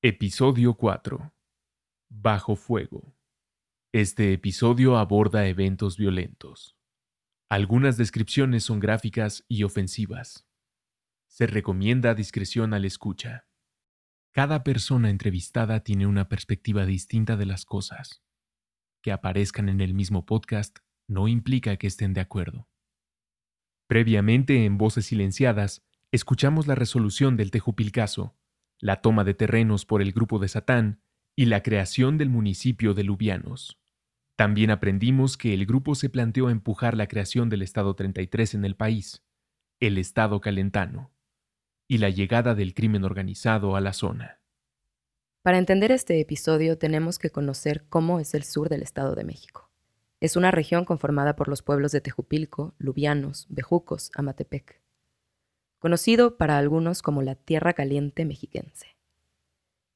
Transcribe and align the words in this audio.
Episodio 0.00 0.74
4. 0.74 1.34
Bajo 2.08 2.54
fuego. 2.54 3.16
Este 3.92 4.32
episodio 4.32 4.96
aborda 4.96 5.48
eventos 5.48 5.96
violentos. 5.96 6.78
Algunas 7.48 7.96
descripciones 7.96 8.62
son 8.62 8.78
gráficas 8.78 9.44
y 9.48 9.64
ofensivas. 9.64 10.46
Se 11.26 11.48
recomienda 11.48 12.14
discreción 12.14 12.74
al 12.74 12.84
escucha. 12.84 13.48
Cada 14.30 14.62
persona 14.62 15.10
entrevistada 15.10 15.80
tiene 15.80 16.06
una 16.06 16.28
perspectiva 16.28 16.86
distinta 16.86 17.36
de 17.36 17.46
las 17.46 17.64
cosas. 17.64 18.22
Que 19.02 19.10
aparezcan 19.10 19.68
en 19.68 19.80
el 19.80 19.94
mismo 19.94 20.24
podcast 20.26 20.78
no 21.08 21.26
implica 21.26 21.76
que 21.76 21.88
estén 21.88 22.12
de 22.14 22.20
acuerdo. 22.20 22.68
Previamente 23.88 24.64
en 24.64 24.78
Voces 24.78 25.06
Silenciadas, 25.06 25.84
escuchamos 26.12 26.68
la 26.68 26.76
resolución 26.76 27.36
del 27.36 27.50
Tejupilcaso, 27.50 28.37
la 28.80 29.00
toma 29.00 29.24
de 29.24 29.34
terrenos 29.34 29.84
por 29.84 30.02
el 30.02 30.12
grupo 30.12 30.38
de 30.38 30.48
Satán 30.48 31.02
y 31.34 31.46
la 31.46 31.62
creación 31.62 32.18
del 32.18 32.30
municipio 32.30 32.94
de 32.94 33.04
Lubianos. 33.04 33.80
También 34.36 34.70
aprendimos 34.70 35.36
que 35.36 35.52
el 35.54 35.66
grupo 35.66 35.94
se 35.94 36.08
planteó 36.10 36.48
empujar 36.50 36.96
la 36.96 37.08
creación 37.08 37.48
del 37.48 37.62
Estado 37.62 37.94
33 37.94 38.54
en 38.54 38.64
el 38.64 38.76
país, 38.76 39.24
el 39.80 39.98
Estado 39.98 40.40
calentano, 40.40 41.12
y 41.88 41.98
la 41.98 42.10
llegada 42.10 42.54
del 42.54 42.74
crimen 42.74 43.04
organizado 43.04 43.74
a 43.74 43.80
la 43.80 43.92
zona. 43.92 44.40
Para 45.42 45.58
entender 45.58 45.90
este 45.90 46.20
episodio 46.20 46.78
tenemos 46.78 47.18
que 47.18 47.30
conocer 47.30 47.84
cómo 47.88 48.20
es 48.20 48.34
el 48.34 48.44
sur 48.44 48.68
del 48.68 48.82
Estado 48.82 49.14
de 49.14 49.24
México. 49.24 49.70
Es 50.20 50.36
una 50.36 50.50
región 50.50 50.84
conformada 50.84 51.36
por 51.36 51.48
los 51.48 51.62
pueblos 51.62 51.92
de 51.92 52.00
Tejupilco, 52.00 52.74
Lubianos, 52.78 53.46
Bejucos, 53.48 54.10
Amatepec 54.14 54.80
conocido 55.78 56.36
para 56.36 56.58
algunos 56.58 57.02
como 57.02 57.22
la 57.22 57.34
Tierra 57.34 57.72
Caliente 57.72 58.24
mexiquense. 58.24 58.96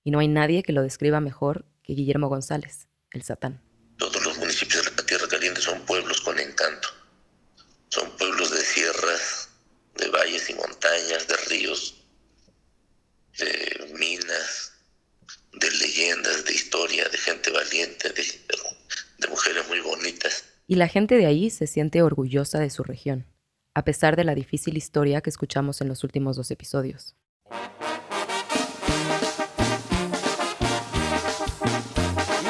Y 0.05 0.11
no 0.11 0.19
hay 0.19 0.29
nadie 0.29 0.63
que 0.63 0.73
lo 0.73 0.83
describa 0.83 1.21
mejor 1.21 1.67
que 1.83 1.95
Guillermo 1.95 2.29
González, 2.29 2.89
el 3.11 3.23
Satán. 3.23 3.63
Todos 3.99 4.25
los 4.25 4.39
municipios 4.39 4.85
de 4.85 4.97
la 4.97 5.07
Tierra 5.07 5.29
Caliente 5.29 5.61
son 5.61 5.81
pueblos 5.83 6.21
con 6.21 6.39
encanto. 6.39 6.89
Son 7.89 8.11
pueblos 8.17 8.51
de 8.51 8.61
sierras, 8.61 9.51
de 9.97 10.09
valles 10.09 10.49
y 10.51 10.55
montañas, 10.55 11.29
de 11.29 11.37
ríos, 11.49 12.03
de 13.39 13.95
minas, 13.99 14.73
de 15.53 15.71
leyendas, 15.71 16.45
de 16.45 16.55
historia, 16.55 17.09
de 17.09 17.19
gente 17.19 17.51
valiente, 17.51 18.09
de, 18.09 18.25
de 19.19 19.29
mujeres 19.29 19.69
muy 19.69 19.81
bonitas. 19.81 20.45
Y 20.67 20.77
la 20.77 20.89
gente 20.89 21.17
de 21.17 21.27
ahí 21.27 21.51
se 21.51 21.67
siente 21.67 22.03
orgullosa 22.03 22.59
de 22.59 22.71
su 22.71 22.83
región 22.83 23.32
a 23.75 23.85
pesar 23.85 24.17
de 24.17 24.25
la 24.25 24.35
difícil 24.35 24.77
historia 24.77 25.21
que 25.23 25.31
escuchamos 25.31 25.81
en 25.81 25.89
los 25.89 26.05
últimos 26.05 26.37
dos 26.37 26.51
episodios. 26.51 27.17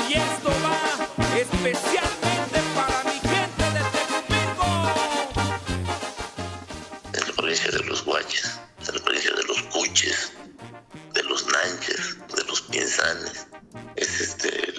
Y 0.09 0.15
esto 0.15 0.51
va 0.65 0.79
especialmente 1.39 2.61
para 2.75 3.05
mi 3.05 3.21
gente 3.21 3.65
de. 3.73 3.81
Es 7.13 7.29
la 7.29 7.35
provincia 7.35 7.71
de 7.71 7.85
los 7.85 8.05
Guaches, 8.05 8.61
es 8.81 8.95
la 8.95 9.05
provincia 9.05 9.33
de 9.35 9.45
los 9.45 9.63
Cuches, 9.63 10.33
de 11.15 11.23
los 11.23 11.47
Nanches, 11.47 12.19
de 12.35 12.45
los 12.45 12.63
Pinzanes. 12.63 13.47
Es 13.97 14.21
este, 14.21 14.75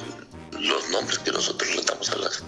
los 0.59 0.89
nombres 0.89 1.19
que 1.19 1.31
nosotros 1.31 1.73
le 1.75 1.81
damos 1.83 2.09
a 2.09 2.17
las 2.17 2.43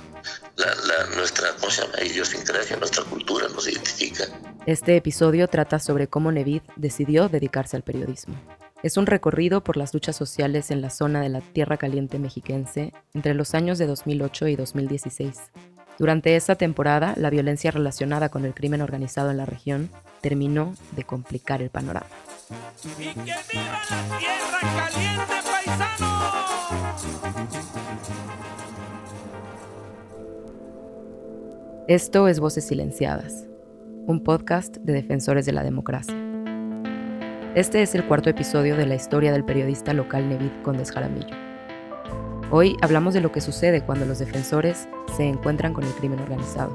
la, 0.58 1.16
nuestra 1.16 1.50
cosa, 1.62 1.84
idiosincrasia, 2.04 2.78
nuestra 2.78 3.04
cultura 3.04 3.48
nos 3.50 3.68
identifica. 3.68 4.26
Este 4.66 4.96
episodio 4.96 5.48
trata 5.48 5.80
sobre 5.80 6.08
cómo 6.08 6.32
Nevid 6.32 6.62
decidió 6.76 7.30
dedicarse 7.30 7.76
al 7.76 7.84
periodismo. 7.84 8.36
Es 8.84 8.98
un 8.98 9.06
recorrido 9.06 9.64
por 9.64 9.78
las 9.78 9.94
luchas 9.94 10.16
sociales 10.16 10.70
en 10.72 10.82
la 10.82 10.90
zona 10.90 11.22
de 11.22 11.30
la 11.30 11.42
Tierra 11.42 11.78
Caliente 11.78 12.20
mexiquense 12.20 12.94
entre 13.14 13.34
los 13.34 13.56
años 13.56 13.78
de 13.78 13.88
2008 13.88 14.48
y 14.50 14.56
2016. 14.56 15.42
Durante 15.98 16.36
esa 16.36 16.56
temporada, 16.56 17.14
la 17.18 17.30
violencia 17.30 17.72
relacionada 17.72 18.30
con 18.30 18.46
el 18.46 18.54
crimen 18.54 18.82
organizado 18.82 19.32
en 19.32 19.38
la 19.38 19.46
región 19.46 19.90
terminó 20.22 20.76
de 20.92 21.04
complicar 21.04 21.62
el 21.62 21.70
panorama. 21.70 22.08
¡Y 23.00 23.06
que 23.06 23.14
viva 23.14 23.82
la 23.90 24.18
Tierra 24.20 24.60
Caliente, 24.62 25.34
paisano! 25.66 26.16
Esto 31.88 32.28
es 32.28 32.40
Voces 32.40 32.66
Silenciadas, 32.66 33.46
un 34.08 34.24
podcast 34.24 34.78
de 34.78 34.92
defensores 34.92 35.46
de 35.46 35.52
la 35.52 35.62
democracia. 35.62 36.16
Este 37.54 37.84
es 37.84 37.94
el 37.94 38.04
cuarto 38.08 38.28
episodio 38.28 38.76
de 38.76 38.88
la 38.88 38.96
historia 38.96 39.32
del 39.32 39.46
periodista 39.46 39.94
local 39.94 40.28
Nevid 40.28 40.50
Condes 40.64 40.92
Jaramillo. 40.92 41.36
Hoy 42.50 42.76
hablamos 42.82 43.14
de 43.14 43.22
lo 43.22 43.32
que 43.32 43.40
sucede 43.40 43.82
cuando 43.82 44.04
los 44.08 44.18
defensores 44.18 44.90
se 45.16 45.26
encuentran 45.26 45.74
con 45.76 45.84
el 45.84 45.94
crimen 45.94 46.20
organizado. 46.22 46.74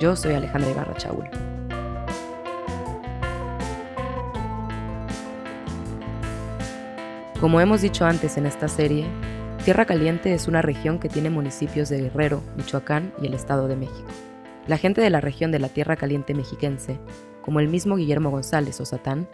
Yo 0.00 0.16
soy 0.16 0.32
Alejandra 0.32 0.70
Ibarra 0.70 0.94
Chaul. 0.94 1.51
Como 7.42 7.60
hemos 7.60 7.82
dicho 7.82 8.04
antes 8.04 8.36
en 8.36 8.46
esta 8.46 8.68
serie, 8.68 9.04
Tierra 9.64 9.84
Caliente 9.84 10.32
es 10.32 10.46
una 10.46 10.62
región 10.62 11.00
que 11.00 11.08
tiene 11.08 11.28
municipios 11.28 11.88
de 11.88 12.00
Guerrero, 12.00 12.40
Michoacán 12.56 13.12
y 13.20 13.26
el 13.26 13.34
Estado 13.34 13.66
de 13.66 13.74
México. 13.74 14.06
La 14.68 14.78
gente 14.78 15.00
de 15.00 15.10
la 15.10 15.20
región 15.20 15.50
de 15.50 15.58
la 15.58 15.68
Tierra 15.68 15.96
Caliente 15.96 16.34
mexiquense, 16.34 17.00
como 17.40 17.58
el 17.58 17.66
mismo 17.66 17.96
Guillermo 17.96 18.30
González 18.30 18.80
o 18.80 18.84
Satán, 18.84 19.28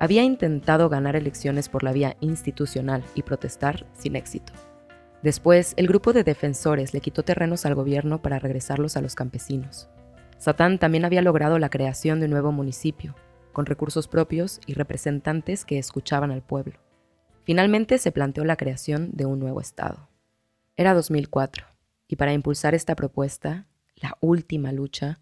había 0.00 0.22
intentado 0.22 0.88
ganar 0.88 1.14
elecciones 1.14 1.68
por 1.68 1.82
la 1.82 1.92
vía 1.92 2.16
institucional 2.20 3.04
y 3.14 3.20
protestar 3.20 3.84
sin 3.92 4.16
éxito. 4.16 4.54
Después, 5.22 5.74
el 5.76 5.88
grupo 5.88 6.14
de 6.14 6.24
defensores 6.24 6.94
le 6.94 7.02
quitó 7.02 7.22
terrenos 7.22 7.66
al 7.66 7.74
gobierno 7.74 8.22
para 8.22 8.38
regresarlos 8.38 8.96
a 8.96 9.02
los 9.02 9.14
campesinos. 9.14 9.90
Satán 10.38 10.78
también 10.78 11.04
había 11.04 11.20
logrado 11.20 11.58
la 11.58 11.68
creación 11.68 12.18
de 12.18 12.24
un 12.24 12.32
nuevo 12.32 12.50
municipio, 12.50 13.14
con 13.52 13.66
recursos 13.66 14.08
propios 14.08 14.58
y 14.64 14.72
representantes 14.72 15.66
que 15.66 15.78
escuchaban 15.78 16.30
al 16.30 16.40
pueblo. 16.40 16.85
Finalmente 17.46 17.98
se 17.98 18.10
planteó 18.10 18.44
la 18.44 18.56
creación 18.56 19.10
de 19.12 19.24
un 19.24 19.38
nuevo 19.38 19.60
Estado. 19.60 20.08
Era 20.76 20.94
2004, 20.94 21.64
y 22.08 22.16
para 22.16 22.32
impulsar 22.32 22.74
esta 22.74 22.96
propuesta, 22.96 23.68
la 23.94 24.18
última 24.20 24.72
lucha, 24.72 25.20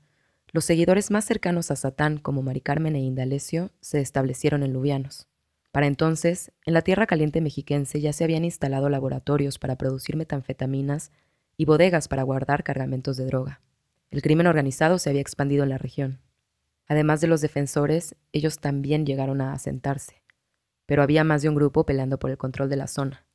los 0.50 0.64
seguidores 0.64 1.10
más 1.10 1.26
cercanos 1.26 1.70
a 1.70 1.76
Satán 1.76 2.16
como 2.16 2.40
Mari 2.40 2.62
Carmen 2.62 2.96
e 2.96 3.00
Indalecio 3.00 3.72
se 3.82 4.00
establecieron 4.00 4.62
en 4.62 4.72
Lubianos. 4.72 5.28
Para 5.70 5.86
entonces, 5.86 6.50
en 6.64 6.72
la 6.72 6.80
tierra 6.80 7.06
caliente 7.06 7.42
mexiquense 7.42 8.00
ya 8.00 8.14
se 8.14 8.24
habían 8.24 8.46
instalado 8.46 8.88
laboratorios 8.88 9.58
para 9.58 9.76
producir 9.76 10.16
metanfetaminas 10.16 11.12
y 11.58 11.66
bodegas 11.66 12.08
para 12.08 12.22
guardar 12.22 12.64
cargamentos 12.64 13.18
de 13.18 13.26
droga. 13.26 13.60
El 14.10 14.22
crimen 14.22 14.46
organizado 14.46 14.98
se 14.98 15.10
había 15.10 15.20
expandido 15.20 15.62
en 15.62 15.68
la 15.68 15.76
región. 15.76 16.20
Además 16.86 17.20
de 17.20 17.26
los 17.26 17.42
defensores, 17.42 18.16
ellos 18.32 18.60
también 18.60 19.04
llegaron 19.04 19.42
a 19.42 19.52
asentarse 19.52 20.23
pero 20.86 21.02
había 21.02 21.24
más 21.24 21.42
de 21.42 21.48
un 21.48 21.54
grupo 21.54 21.86
peleando 21.86 22.18
por 22.18 22.30
el 22.30 22.38
control 22.38 22.68
de 22.68 22.76
la 22.76 22.86
zona. 22.86 23.26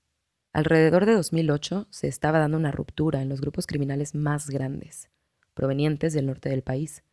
Alrededor 0.51 1.05
de 1.05 1.13
2008 1.13 1.87
se 1.89 2.07
estaba 2.07 2.39
dando 2.39 2.57
una 2.57 2.71
ruptura 2.71 3.21
en 3.21 3.29
los 3.29 3.41
grupos 3.41 3.67
criminales 3.67 4.15
más 4.15 4.49
grandes, 4.49 5.09
provenientes 5.53 6.13
del 6.13 6.25
norte 6.25 6.49
del 6.49 6.63
país, 6.63 7.03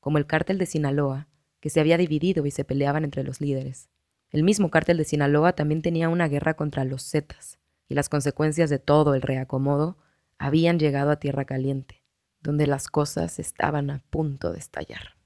como 0.00 0.18
el 0.18 0.26
cártel 0.26 0.58
de 0.58 0.66
Sinaloa, 0.66 1.28
que 1.60 1.70
se 1.70 1.80
había 1.80 1.96
dividido 1.96 2.46
y 2.46 2.50
se 2.50 2.64
peleaban 2.64 3.04
entre 3.04 3.24
los 3.24 3.40
líderes. 3.40 3.88
El 4.30 4.44
mismo 4.44 4.70
cártel 4.70 4.98
de 4.98 5.04
Sinaloa 5.04 5.54
también 5.54 5.82
tenía 5.82 6.08
una 6.08 6.28
guerra 6.28 6.54
contra 6.54 6.84
los 6.84 7.08
Zetas, 7.08 7.58
y 7.88 7.94
las 7.94 8.08
consecuencias 8.08 8.70
de 8.70 8.78
todo 8.78 9.14
el 9.14 9.22
reacomodo 9.22 9.96
habían 10.38 10.78
llegado 10.78 11.10
a 11.10 11.20
Tierra 11.20 11.44
Caliente, 11.44 12.02
donde 12.40 12.66
las 12.66 12.88
cosas 12.88 13.38
estaban 13.38 13.90
a 13.90 14.02
punto 14.10 14.52
de 14.52 14.58
estallar. 14.58 15.16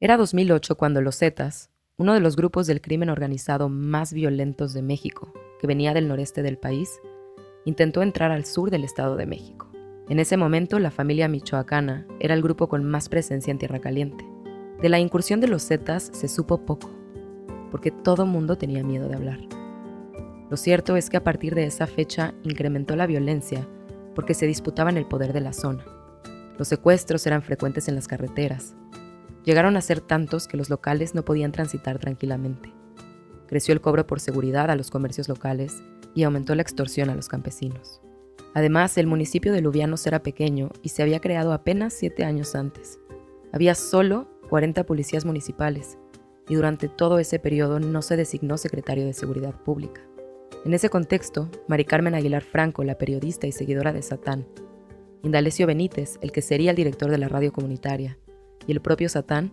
Era 0.00 0.16
2008 0.16 0.76
cuando 0.76 1.00
los 1.00 1.18
Zetas, 1.18 1.70
uno 1.96 2.12
de 2.12 2.20
los 2.20 2.34
grupos 2.34 2.66
del 2.66 2.80
crimen 2.80 3.08
organizado 3.08 3.68
más 3.68 4.12
violentos 4.12 4.72
de 4.74 4.82
México, 4.82 5.32
que 5.60 5.68
venía 5.68 5.94
del 5.94 6.08
noreste 6.08 6.42
del 6.42 6.58
país, 6.58 7.00
intentó 7.64 8.02
entrar 8.02 8.32
al 8.32 8.44
sur 8.44 8.70
del 8.70 8.82
Estado 8.82 9.14
de 9.16 9.26
México. 9.26 9.70
En 10.08 10.18
ese 10.18 10.36
momento, 10.36 10.80
la 10.80 10.90
familia 10.90 11.28
michoacana 11.28 12.04
era 12.18 12.34
el 12.34 12.42
grupo 12.42 12.68
con 12.68 12.84
más 12.84 13.08
presencia 13.08 13.52
en 13.52 13.58
Tierra 13.58 13.78
Caliente. 13.78 14.26
De 14.82 14.88
la 14.88 14.98
incursión 14.98 15.40
de 15.40 15.46
los 15.46 15.66
Zetas 15.66 16.10
se 16.12 16.26
supo 16.26 16.66
poco, 16.66 16.90
porque 17.70 17.92
todo 17.92 18.26
mundo 18.26 18.58
tenía 18.58 18.82
miedo 18.82 19.08
de 19.08 19.14
hablar. 19.14 19.38
Lo 20.50 20.56
cierto 20.56 20.96
es 20.96 21.08
que 21.08 21.16
a 21.16 21.24
partir 21.24 21.54
de 21.54 21.64
esa 21.64 21.86
fecha 21.86 22.34
incrementó 22.42 22.96
la 22.96 23.06
violencia 23.06 23.68
porque 24.16 24.34
se 24.34 24.46
disputaban 24.46 24.96
el 24.96 25.06
poder 25.06 25.32
de 25.32 25.40
la 25.40 25.52
zona. 25.52 25.84
Los 26.58 26.68
secuestros 26.68 27.26
eran 27.26 27.42
frecuentes 27.42 27.88
en 27.88 27.94
las 27.94 28.08
carreteras, 28.08 28.76
Llegaron 29.44 29.76
a 29.76 29.82
ser 29.82 30.00
tantos 30.00 30.48
que 30.48 30.56
los 30.56 30.70
locales 30.70 31.14
no 31.14 31.24
podían 31.24 31.52
transitar 31.52 31.98
tranquilamente. 31.98 32.72
creció 33.46 33.74
el 33.74 33.80
cobro 33.82 34.06
por 34.06 34.20
seguridad 34.20 34.70
a 34.70 34.76
los 34.76 34.90
comercios 34.90 35.28
locales 35.28 35.82
y 36.14 36.22
aumentó 36.22 36.54
la 36.54 36.62
extorsión 36.62 37.10
a 37.10 37.14
los 37.14 37.28
campesinos. 37.28 38.00
Además, 38.54 38.96
el 38.96 39.06
municipio 39.06 39.52
de 39.52 39.60
Lubianos 39.60 40.06
era 40.06 40.22
pequeño 40.22 40.70
y 40.82 40.88
se 40.88 41.02
había 41.02 41.20
creado 41.20 41.52
apenas 41.52 41.92
siete 41.92 42.24
años 42.24 42.54
antes. 42.54 42.98
Había 43.52 43.74
solo 43.74 44.28
40 44.48 44.84
policías 44.86 45.24
municipales 45.24 45.98
y 46.48 46.54
durante 46.54 46.88
todo 46.88 47.18
ese 47.18 47.38
periodo 47.38 47.80
no 47.80 48.00
se 48.00 48.16
designó 48.16 48.56
secretario 48.56 49.04
de 49.04 49.12
Seguridad 49.12 49.54
Pública. 49.62 50.00
En 50.64 50.72
ese 50.72 50.88
contexto, 50.88 51.50
Mari 51.68 51.84
Carmen 51.84 52.14
Aguilar 52.14 52.42
Franco, 52.42 52.82
la 52.84 52.96
periodista 52.96 53.46
y 53.46 53.52
seguidora 53.52 53.92
de 53.92 54.02
Satán, 54.02 54.46
Indalecio 55.22 55.66
Benítez, 55.66 56.18
el 56.22 56.32
que 56.32 56.42
sería 56.42 56.70
el 56.70 56.76
director 56.76 57.10
de 57.10 57.18
la 57.18 57.28
radio 57.28 57.52
comunitaria, 57.52 58.18
y 58.66 58.72
el 58.72 58.80
propio 58.80 59.08
Satán, 59.08 59.52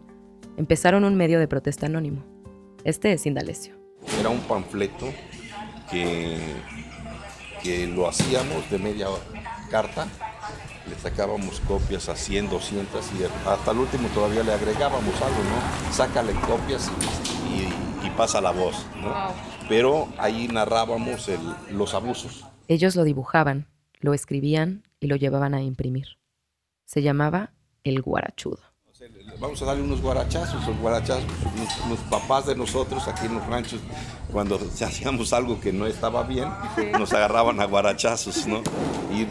empezaron 0.57 1.03
un 1.03 1.15
medio 1.15 1.39
de 1.39 1.47
protesta 1.47 1.85
anónimo. 1.85 2.23
Este 2.83 3.13
es 3.13 3.25
Indalecio. 3.25 3.75
Era 4.19 4.29
un 4.29 4.39
panfleto 4.41 5.07
que, 5.89 6.39
que 7.63 7.87
lo 7.87 8.07
hacíamos 8.07 8.69
de 8.69 8.79
media 8.79 9.07
carta, 9.69 10.07
le 10.89 10.95
sacábamos 10.95 11.59
copias 11.61 12.09
a 12.09 12.15
100, 12.15 12.49
200 12.49 13.05
y 13.19 13.47
hasta 13.47 13.71
el 13.71 13.77
último 13.77 14.07
todavía 14.09 14.43
le 14.43 14.51
agregábamos 14.53 15.15
algo, 15.21 15.43
¿no? 15.43 15.93
Sácale 15.93 16.33
copias 16.33 16.91
y, 17.47 18.09
pasa 18.17 18.41
la 18.41 18.51
voz, 18.51 18.85
¿no? 19.01 19.13
Pero 19.69 20.09
ahí 20.17 20.49
narrábamos 20.49 21.31
los 21.71 21.93
abusos. 21.93 22.45
Ellos 22.67 22.95
lo 22.97 23.05
dibujaban, 23.05 23.67
lo 24.01 24.13
escribían 24.13 24.83
y 24.99 25.07
lo 25.07 25.15
llevaban 25.15 25.53
a 25.53 25.61
imprimir. 25.61 26.17
Se 26.85 27.01
llamaba 27.01 27.53
El 27.85 28.01
Guarachudo 28.01 28.70
vamos 29.41 29.59
a 29.63 29.65
darle 29.65 29.81
unos 29.81 30.01
guarachazos, 30.01 30.65
los 30.67 30.77
guarachazos, 30.77 31.25
los, 31.89 31.99
papás 32.11 32.45
de 32.45 32.55
nosotros 32.55 33.07
aquí 33.07 33.25
en 33.25 33.33
los 33.33 33.47
ranchos, 33.47 33.81
cuando 34.31 34.55
hacíamos 34.81 35.33
algo 35.33 35.59
que 35.59 35.73
no 35.73 35.87
estaba 35.87 36.23
bien, 36.23 36.47
nos 36.97 37.11
agarraban 37.11 37.59
a 37.59 37.65
guarachazos, 37.65 38.45
¿no? 38.45 38.61
Y 39.11 39.27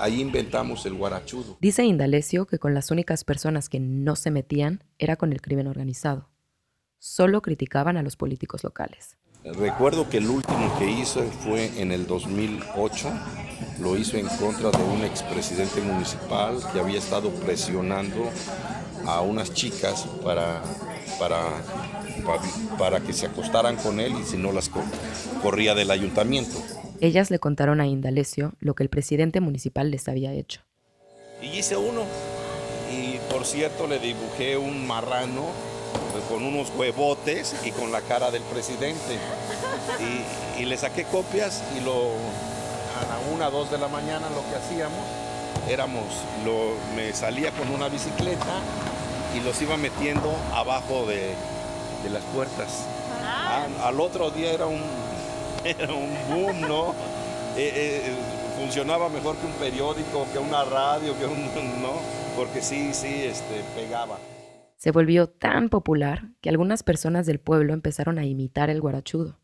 ahí 0.00 0.20
inventamos 0.20 0.84
el 0.86 0.94
guarachudo. 0.94 1.56
Dice 1.60 1.84
Indalecio 1.84 2.46
que 2.46 2.58
con 2.58 2.74
las 2.74 2.90
únicas 2.90 3.24
personas 3.24 3.68
que 3.68 3.80
no 3.80 4.14
se 4.14 4.30
metían 4.30 4.84
era 4.98 5.16
con 5.16 5.32
el 5.32 5.40
crimen 5.40 5.66
organizado. 5.66 6.28
Solo 6.98 7.40
criticaban 7.40 7.96
a 7.96 8.02
los 8.02 8.16
políticos 8.16 8.62
locales. 8.62 9.16
Recuerdo 9.44 10.10
que 10.10 10.18
el 10.18 10.28
último 10.28 10.76
que 10.78 10.90
hizo 10.90 11.22
fue 11.22 11.80
en 11.80 11.92
el 11.92 12.06
2008, 12.06 13.08
lo 13.80 13.96
hizo 13.96 14.16
en 14.16 14.26
contra 14.28 14.70
de 14.70 14.82
un 14.82 15.04
expresidente 15.04 15.80
municipal 15.80 16.58
que 16.72 16.80
había 16.80 16.98
estado 16.98 17.30
presionando 17.30 18.28
a 19.06 19.20
unas 19.20 19.52
chicas 19.52 20.06
para, 20.24 20.62
para, 21.18 21.42
para, 22.78 23.00
que 23.00 23.12
se 23.12 23.26
acostaran 23.26 23.76
con 23.76 24.00
él 24.00 24.14
y 24.20 24.24
si 24.24 24.36
no 24.36 24.52
las 24.52 24.70
corría 25.42 25.74
del 25.74 25.90
ayuntamiento. 25.90 26.58
Ellas 27.00 27.30
le 27.30 27.38
contaron 27.38 27.80
a 27.80 27.86
Indalecio 27.86 28.54
lo 28.60 28.74
que 28.74 28.82
el 28.82 28.88
presidente 28.88 29.40
municipal 29.40 29.90
les 29.90 30.08
había 30.08 30.32
hecho. 30.32 30.60
Y 31.40 31.58
hice 31.58 31.76
uno. 31.76 32.02
Y 32.90 33.18
por 33.30 33.44
cierto 33.44 33.86
le 33.86 33.98
dibujé 33.98 34.56
un 34.56 34.86
marrano 34.86 35.44
con 36.28 36.42
unos 36.42 36.70
huevotes 36.76 37.54
y 37.64 37.70
con 37.70 37.92
la 37.92 38.00
cara 38.00 38.30
del 38.30 38.42
presidente. 38.42 39.18
Y, 40.58 40.64
le 40.64 40.76
saqué 40.76 41.04
copias 41.04 41.62
y 41.76 41.84
lo, 41.84 41.92
a 41.92 43.06
la 43.08 43.32
una, 43.32 43.48
dos 43.48 43.70
de 43.70 43.78
la 43.78 43.88
mañana 43.88 44.28
lo 44.30 44.42
que 44.50 44.56
hacíamos 44.56 45.27
éramos, 45.68 46.04
lo, 46.44 46.74
me 46.96 47.12
salía 47.12 47.50
con 47.52 47.68
una 47.70 47.88
bicicleta 47.88 48.60
y 49.36 49.40
los 49.40 49.60
iba 49.60 49.76
metiendo 49.76 50.34
abajo 50.52 51.06
de, 51.06 51.34
las 52.10 52.22
puertas. 52.34 52.86
Ah. 53.22 53.66
al 53.84 54.00
otro 54.00 54.30
día 54.30 54.52
era 54.52 54.66
un, 54.66 54.80
era 55.64 55.92
un 55.92 56.10
boom, 56.28 56.60
¿no? 56.62 56.94
Eh, 57.56 57.72
eh, 57.74 58.12
funcionaba 58.58 59.08
mejor 59.08 59.36
que 59.36 59.46
un 59.46 59.52
periódico, 59.52 60.26
que 60.32 60.38
una 60.38 60.64
radio, 60.64 61.18
que 61.18 61.26
un, 61.26 61.82
¿no? 61.82 61.92
Porque 62.36 62.62
sí, 62.62 62.94
sí, 62.94 63.24
este, 63.24 63.62
pegaba. 63.74 64.18
Se 64.76 64.92
volvió 64.92 65.28
tan 65.28 65.68
popular 65.68 66.30
que 66.40 66.48
algunas 66.48 66.82
personas 66.82 67.26
del 67.26 67.40
pueblo 67.40 67.74
empezaron 67.74 68.18
a 68.18 68.24
imitar 68.24 68.70
el 68.70 68.80
guarachudo. 68.80 69.40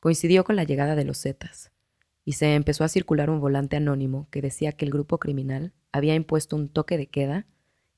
Coincidió 0.00 0.44
con 0.44 0.54
la 0.56 0.64
llegada 0.64 0.94
de 0.94 1.04
los 1.04 1.20
Zetas 1.20 1.72
y 2.26 2.32
se 2.32 2.56
empezó 2.56 2.82
a 2.82 2.88
circular 2.88 3.30
un 3.30 3.40
volante 3.40 3.76
anónimo 3.76 4.26
que 4.32 4.42
decía 4.42 4.72
que 4.72 4.84
el 4.84 4.90
grupo 4.90 5.18
criminal 5.18 5.72
había 5.92 6.16
impuesto 6.16 6.56
un 6.56 6.68
toque 6.68 6.98
de 6.98 7.06
queda 7.06 7.46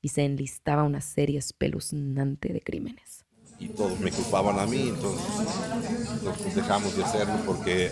y 0.01 0.09
se 0.09 0.23
enlistaba 0.23 0.83
una 0.83 1.01
serie 1.01 1.39
espeluznante 1.39 2.53
de 2.53 2.61
crímenes. 2.61 3.25
Y 3.59 3.69
todos 3.69 3.99
me 3.99 4.11
culpaban 4.11 4.59
a 4.59 4.67
mí, 4.67 4.89
entonces 4.89 6.55
dejamos 6.55 6.95
de 6.95 7.03
hacerlo 7.03 7.33
porque 7.43 7.91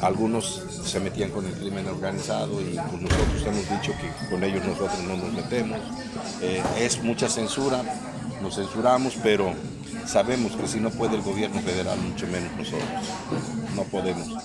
algunos 0.00 0.46
se 0.84 1.00
metían 1.00 1.30
con 1.30 1.44
el 1.44 1.52
crimen 1.54 1.88
organizado 1.88 2.62
y 2.62 2.76
pues 2.90 3.02
nosotros 3.02 3.42
hemos 3.44 3.68
dicho 3.68 3.92
que 4.00 4.30
con 4.30 4.44
ellos 4.44 4.64
nosotros 4.64 5.02
no 5.02 5.16
nos 5.16 5.32
metemos. 5.32 5.80
Eh, 6.40 6.62
es 6.78 7.02
mucha 7.02 7.28
censura, 7.28 7.82
nos 8.40 8.54
censuramos, 8.54 9.16
pero 9.24 9.52
sabemos 10.06 10.52
que 10.52 10.68
si 10.68 10.78
no 10.78 10.90
puede 10.90 11.16
el 11.16 11.22
gobierno 11.22 11.60
federal, 11.60 11.98
mucho 11.98 12.28
menos 12.28 12.52
nosotros. 12.56 13.57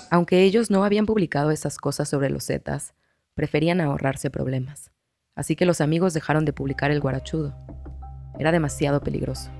Aunque 0.09 0.43
ellos 0.43 0.69
no 0.69 0.83
habían 0.83 1.05
publicado 1.05 1.51
esas 1.51 1.77
cosas 1.77 2.09
sobre 2.09 2.29
los 2.29 2.45
Zetas, 2.45 2.93
preferían 3.35 3.81
ahorrarse 3.81 4.29
problemas 4.29 4.93
así 5.35 5.55
que 5.55 5.65
los 5.65 5.81
amigos 5.81 6.13
dejaron 6.13 6.45
de 6.45 6.53
publicar 6.53 6.91
el 6.91 6.99
guarachudo. 6.99 7.55
Era 8.39 8.51
demasiado 8.51 9.01
peligroso. 9.01 9.51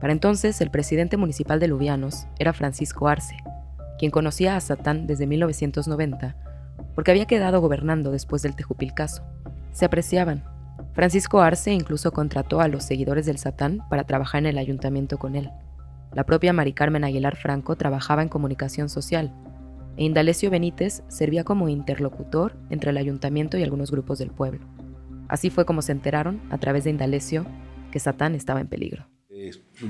Para 0.00 0.12
entonces, 0.12 0.60
el 0.60 0.70
presidente 0.70 1.16
municipal 1.16 1.60
de 1.60 1.68
Lubianos 1.68 2.26
era 2.38 2.52
Francisco 2.52 3.08
Arce, 3.08 3.36
quien 3.98 4.10
conocía 4.10 4.56
a 4.56 4.60
Satán 4.60 5.06
desde 5.06 5.26
1990 5.26 6.36
porque 6.94 7.10
había 7.10 7.26
quedado 7.26 7.60
gobernando 7.60 8.10
después 8.10 8.42
del 8.42 8.56
Tejupilcaso. 8.56 9.22
Se 9.72 9.84
apreciaban. 9.84 10.42
Francisco 10.92 11.40
Arce 11.40 11.72
incluso 11.72 12.10
contrató 12.10 12.60
a 12.60 12.68
los 12.68 12.84
seguidores 12.84 13.26
del 13.26 13.38
Satán 13.38 13.86
para 13.88 14.04
trabajar 14.04 14.40
en 14.40 14.46
el 14.46 14.58
ayuntamiento 14.58 15.18
con 15.18 15.36
él. 15.36 15.50
La 16.12 16.24
propia 16.24 16.52
Mari 16.52 16.72
Carmen 16.72 17.04
Aguilar 17.04 17.36
Franco 17.36 17.76
trabajaba 17.76 18.22
en 18.22 18.28
comunicación 18.28 18.88
social, 18.88 19.32
e 19.96 20.04
Indalecio 20.04 20.50
Benítez 20.50 21.04
servía 21.08 21.44
como 21.44 21.68
interlocutor 21.68 22.56
entre 22.68 22.90
el 22.90 22.96
ayuntamiento 22.96 23.56
y 23.58 23.62
algunos 23.62 23.92
grupos 23.92 24.18
del 24.18 24.30
pueblo. 24.30 24.66
Así 25.28 25.50
fue 25.50 25.64
como 25.64 25.82
se 25.82 25.92
enteraron, 25.92 26.40
a 26.50 26.58
través 26.58 26.84
de 26.84 26.90
Indalecio, 26.90 27.46
que 27.92 28.00
Satán 28.00 28.34
estaba 28.34 28.60
en 28.60 28.66
peligro. 28.66 29.06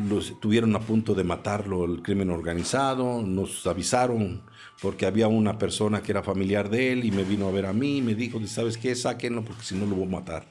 los 0.08 0.38
tuvieron 0.40 0.76
a 0.76 0.80
punto 0.80 1.14
de 1.14 1.24
matarlo 1.24 1.86
el 1.86 2.02
crimen 2.02 2.28
organizado, 2.28 3.22
nos 3.22 3.66
avisaron 3.66 4.42
porque 4.82 5.06
había 5.06 5.28
una 5.28 5.58
persona 5.58 6.02
que 6.02 6.12
era 6.12 6.22
familiar 6.22 6.68
de 6.68 6.92
él 6.92 7.04
y 7.04 7.10
me 7.10 7.24
vino 7.24 7.48
a 7.48 7.50
ver 7.50 7.64
a 7.64 7.72
mí 7.72 7.98
y 7.98 8.02
me 8.02 8.14
dijo, 8.14 8.38
¿sabes 8.46 8.76
qué? 8.76 8.94
Sáquenlo 8.94 9.42
porque 9.42 9.62
si 9.62 9.74
no 9.74 9.86
lo 9.86 9.96
voy 9.96 10.06
a 10.06 10.10
matar. 10.10 10.46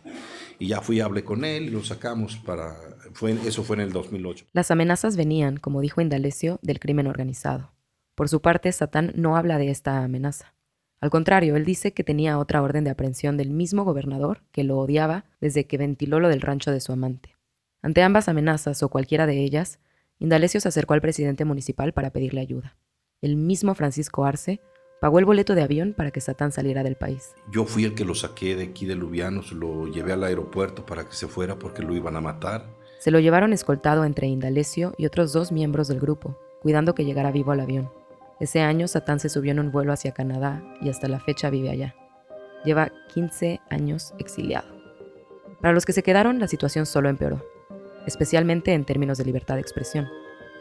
Y 0.58 0.68
ya 0.68 0.82
fui, 0.82 1.00
hablé 1.00 1.24
con 1.24 1.46
él 1.46 1.66
y 1.66 1.70
lo 1.70 1.84
sacamos 1.84 2.38
para... 2.38 2.76
Fue, 3.14 3.32
eso 3.46 3.64
fue 3.64 3.76
en 3.78 3.82
el 3.82 3.92
2008. 3.92 4.46
Las 4.54 4.72
amenazas 4.72 5.16
venían, 5.18 5.58
como 5.58 5.82
dijo 5.82 6.02
Indalecio, 6.02 6.60
del 6.62 6.80
crimen 6.80 7.08
organizado. 7.08 7.72
Por 8.16 8.30
su 8.30 8.42
parte, 8.42 8.72
Satán 8.72 9.14
no 9.16 9.38
habla 9.38 9.58
de 9.58 9.70
esta 9.70 10.04
amenaza. 10.04 10.54
Al 11.02 11.10
contrario, 11.10 11.56
él 11.56 11.64
dice 11.64 11.94
que 11.94 12.04
tenía 12.04 12.38
otra 12.38 12.62
orden 12.62 12.84
de 12.84 12.90
aprehensión 12.90 13.38
del 13.38 13.50
mismo 13.50 13.86
gobernador, 13.86 14.44
que 14.52 14.64
lo 14.64 14.78
odiaba 14.78 15.26
desde 15.40 15.66
que 15.66 15.78
ventiló 15.78 16.20
lo 16.20 16.28
del 16.28 16.42
rancho 16.42 16.72
de 16.72 16.82
su 16.82 16.92
amante. 16.92 17.38
Ante 17.82 18.04
ambas 18.04 18.28
amenazas 18.28 18.84
o 18.84 18.90
cualquiera 18.90 19.26
de 19.26 19.42
ellas, 19.42 19.80
Indalecio 20.20 20.60
se 20.60 20.68
acercó 20.68 20.94
al 20.94 21.02
presidente 21.02 21.46
municipal 21.46 21.94
para 21.94 22.10
pedirle 22.10 22.42
ayuda. 22.42 22.78
El 23.22 23.38
mismo 23.38 23.74
Francisco 23.74 24.26
Arce 24.26 24.60
pagó 25.00 25.20
el 25.20 25.26
boleto 25.26 25.56
de 25.56 25.62
avión 25.62 25.94
para 25.94 26.12
que 26.12 26.20
Satán 26.20 26.52
saliera 26.52 26.84
del 26.84 26.96
país. 26.96 27.34
Yo 27.52 27.66
fui 27.66 27.86
el 27.86 27.96
que 27.96 28.04
lo 28.04 28.16
saqué 28.16 28.58
de 28.58 28.66
aquí 28.66 28.86
de 28.86 28.96
Lubianos, 28.96 29.54
lo 29.54 29.88
llevé 29.88 30.12
al 30.12 30.24
aeropuerto 30.26 30.86
para 30.86 31.08
que 31.08 31.16
se 31.16 31.28
fuera 31.28 31.58
porque 31.58 31.84
lo 31.84 31.96
iban 31.96 32.18
a 32.18 32.22
matar. 32.22 32.66
Se 33.00 33.12
lo 33.12 33.20
llevaron 33.20 33.54
escoltado 33.54 34.04
entre 34.04 34.28
Indalecio 34.28 34.94
y 34.98 35.06
otros 35.06 35.32
dos 35.32 35.54
miembros 35.54 35.88
del 35.88 36.02
grupo, 36.02 36.38
cuidando 36.62 36.94
que 36.94 37.06
llegara 37.06 37.32
vivo 37.32 37.54
al 37.54 37.62
avión. 37.62 37.90
Ese 38.42 38.60
año 38.60 38.90
Satán 38.90 39.22
se 39.22 39.30
subió 39.30 39.54
en 39.54 39.60
un 39.60 39.72
vuelo 39.72 39.94
hacia 39.94 40.12
Canadá 40.12 40.62
y 40.82 40.90
hasta 40.90 41.08
la 41.08 41.22
fecha 41.22 41.50
vive 41.50 41.70
allá. 41.70 41.96
Lleva 42.66 42.92
15 43.14 43.62
años 43.70 44.14
exiliado. 44.20 44.68
Para 45.62 45.74
los 45.74 45.86
que 45.86 45.94
se 45.94 46.04
quedaron, 46.04 46.40
la 46.40 46.50
situación 46.50 46.86
solo 46.86 47.08
empeoró, 47.08 47.42
especialmente 48.06 48.74
en 48.74 48.84
términos 48.84 49.18
de 49.18 49.26
libertad 49.26 49.56
de 49.56 49.62
expresión. 49.62 50.10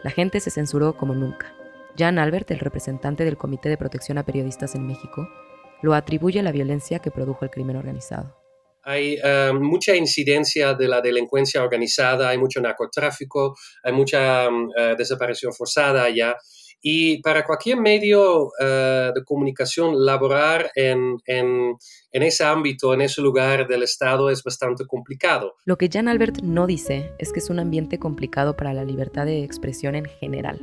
La 0.05 0.13
gente 0.13 0.39
se 0.39 0.53
censuró 0.53 0.97
como 0.97 1.15
nunca. 1.15 1.53
Jan 1.99 2.21
Albert, 2.21 2.53
el 2.53 2.61
representante 2.61 3.25
del 3.25 3.37
Comité 3.37 3.69
de 3.69 3.77
Protección 3.77 4.17
a 4.17 4.25
Periodistas 4.25 4.77
en 4.77 4.87
México, 4.87 5.29
lo 5.83 5.95
atribuye 5.95 6.39
a 6.39 6.45
la 6.45 6.53
violencia 6.53 7.01
que 7.01 7.11
produjo 7.11 7.45
el 7.45 7.51
crimen 7.51 7.77
organizado. 7.77 8.38
Hay 8.89 9.19
eh, 9.23 9.53
mucha 9.53 9.95
incidencia 9.95 10.73
de 10.73 10.89
la 10.89 11.03
delincuencia 11.03 11.63
organizada, 11.63 12.31
hay 12.31 12.39
mucho 12.39 12.59
narcotráfico, 12.59 13.55
hay 13.83 13.93
mucha 13.93 14.49
mm, 14.49 14.71
eh, 14.75 14.95
desaparición 14.97 15.53
forzada 15.53 16.05
allá 16.05 16.39
y 16.81 17.21
para 17.21 17.45
cualquier 17.45 17.77
medio 17.77 18.51
eh, 18.59 19.13
de 19.15 19.25
comunicación, 19.25 20.07
laborar 20.07 20.71
en, 20.75 21.19
en, 21.27 21.77
en, 22.13 22.23
ese 22.23 22.45
ámbito, 22.45 22.95
en 22.95 23.03
ese 23.03 23.21
lugar 23.21 23.69
del 23.69 23.83
Estado 23.83 24.31
es 24.31 24.43
bastante 24.43 24.87
complicado. 24.87 25.57
Lo 25.67 25.77
que 25.77 25.91
Jan 25.93 26.09
Albert 26.09 26.41
no 26.41 26.67
dice 26.67 27.13
es 27.19 27.31
que 27.31 27.41
es 27.41 27.51
un 27.51 27.59
ambiente 27.59 27.99
complicado 27.99 28.57
para 28.57 28.73
la 28.73 28.85
libertad 28.85 29.27
de 29.27 29.45
expresión 29.45 29.97
en 29.97 30.07
general. 30.07 30.61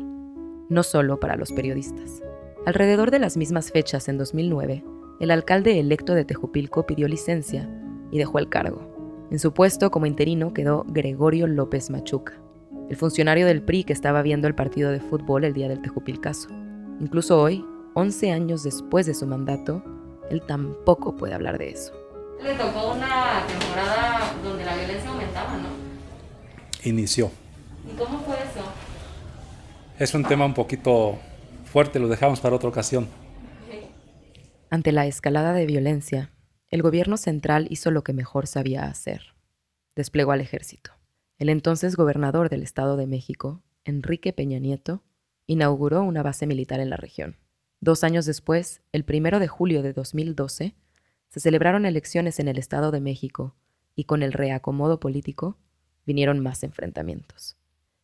no 0.68 0.82
solo 0.82 1.20
para 1.20 1.36
los 1.36 1.52
periodistas. 1.52 2.24
Alrededor 2.66 3.12
de 3.12 3.20
las 3.20 3.38
mismas 3.38 3.72
fechas, 3.72 4.10
en 4.10 4.18
2009, 4.18 4.84
el 5.20 5.30
alcalde 5.30 5.80
electo 5.80 6.16
de 6.16 6.26
Tejupilco 6.26 6.88
pidió 6.88 7.08
licencia 7.08 7.70
y 8.12 8.18
dejó 8.18 8.40
el 8.40 8.50
cargo. 8.50 8.96
En 9.32 9.40
su 9.40 9.54
puesto 9.54 9.92
como 9.92 10.06
interino 10.06 10.54
quedó 10.54 10.86
Gregorio 10.88 11.48
López 11.48 11.90
Machuca, 11.90 12.34
el 12.90 12.96
funcionario 12.96 13.46
del 13.48 13.64
PRI 13.64 13.84
que 13.84 13.94
estaba 13.94 14.22
viendo 14.22 14.48
el 14.48 14.56
partido 14.56 14.92
de 14.92 15.00
fútbol 15.00 15.44
el 15.44 15.54
día 15.54 15.68
del 15.68 15.82
Tejupilcaso. 15.82 16.50
Incluso 17.00 17.42
hoy, 17.42 17.66
11 17.96 18.32
años 18.32 18.64
después 18.64 19.06
de 19.06 19.14
su 19.14 19.26
mandato, 19.26 19.84
él 20.30 20.42
tampoco 20.46 21.16
puede 21.16 21.34
hablar 21.34 21.58
de 21.58 21.72
eso. 21.72 21.94
Le 22.44 22.54
tocó 22.54 22.94
una 22.94 23.46
temporada 23.48 24.34
donde 24.44 24.66
la 24.66 24.76
violencia 24.76 25.10
aumentaba, 25.10 25.58
¿no? 25.58 25.70
Inició. 26.84 27.32
¿Y 27.92 27.98
cómo 27.98 28.20
fue 28.20 28.36
eso? 28.36 28.66
Es 29.98 30.14
un 30.14 30.24
tema 30.24 30.46
un 30.46 30.54
poquito 30.54 31.18
fuerte, 31.66 32.00
lo 32.00 32.08
dejamos 32.08 32.40
para 32.40 32.56
otra 32.56 32.70
ocasión. 32.70 33.08
Ante 34.70 34.92
la 34.92 35.06
escalada 35.06 35.54
de 35.54 35.66
violencia, 35.66 36.32
el 36.70 36.82
gobierno 36.82 37.18
central 37.18 37.68
hizo 37.70 37.92
lo 37.92 38.04
que 38.04 38.14
mejor 38.14 38.48
sabía 38.48 38.86
hacer. 38.86 39.36
Desplegó 39.96 40.32
al 40.32 40.42
ejército. 40.42 40.92
El 41.38 41.50
entonces 41.50 41.96
gobernador 41.96 42.50
del 42.50 42.64
Estado 42.64 42.98
de 42.98 43.08
México, 43.08 43.62
Enrique 43.84 44.34
Peña 44.34 44.60
Nieto, 44.60 45.04
inauguró 45.48 46.04
una 46.04 46.24
base 46.24 46.48
militar 46.48 46.80
en 46.80 46.90
la 46.90 46.98
región. 46.98 47.38
Dos 47.82 48.04
años 48.04 48.26
después, 48.26 48.82
el 48.92 49.06
primero 49.06 49.40
de 49.40 49.48
julio 49.48 49.84
de 49.84 49.94
2012, 49.94 50.76
se 51.30 51.40
celebraron 51.40 51.86
elecciones 51.86 52.40
en 52.40 52.48
el 52.48 52.58
Estado 52.58 52.92
de 52.92 53.02
México 53.02 53.56
y 53.96 54.06
con 54.06 54.24
el 54.24 54.34
reacomodo 54.34 55.00
político 55.00 55.58
vinieron 56.06 56.40
más 56.40 56.64
enfrentamientos. 56.64 57.58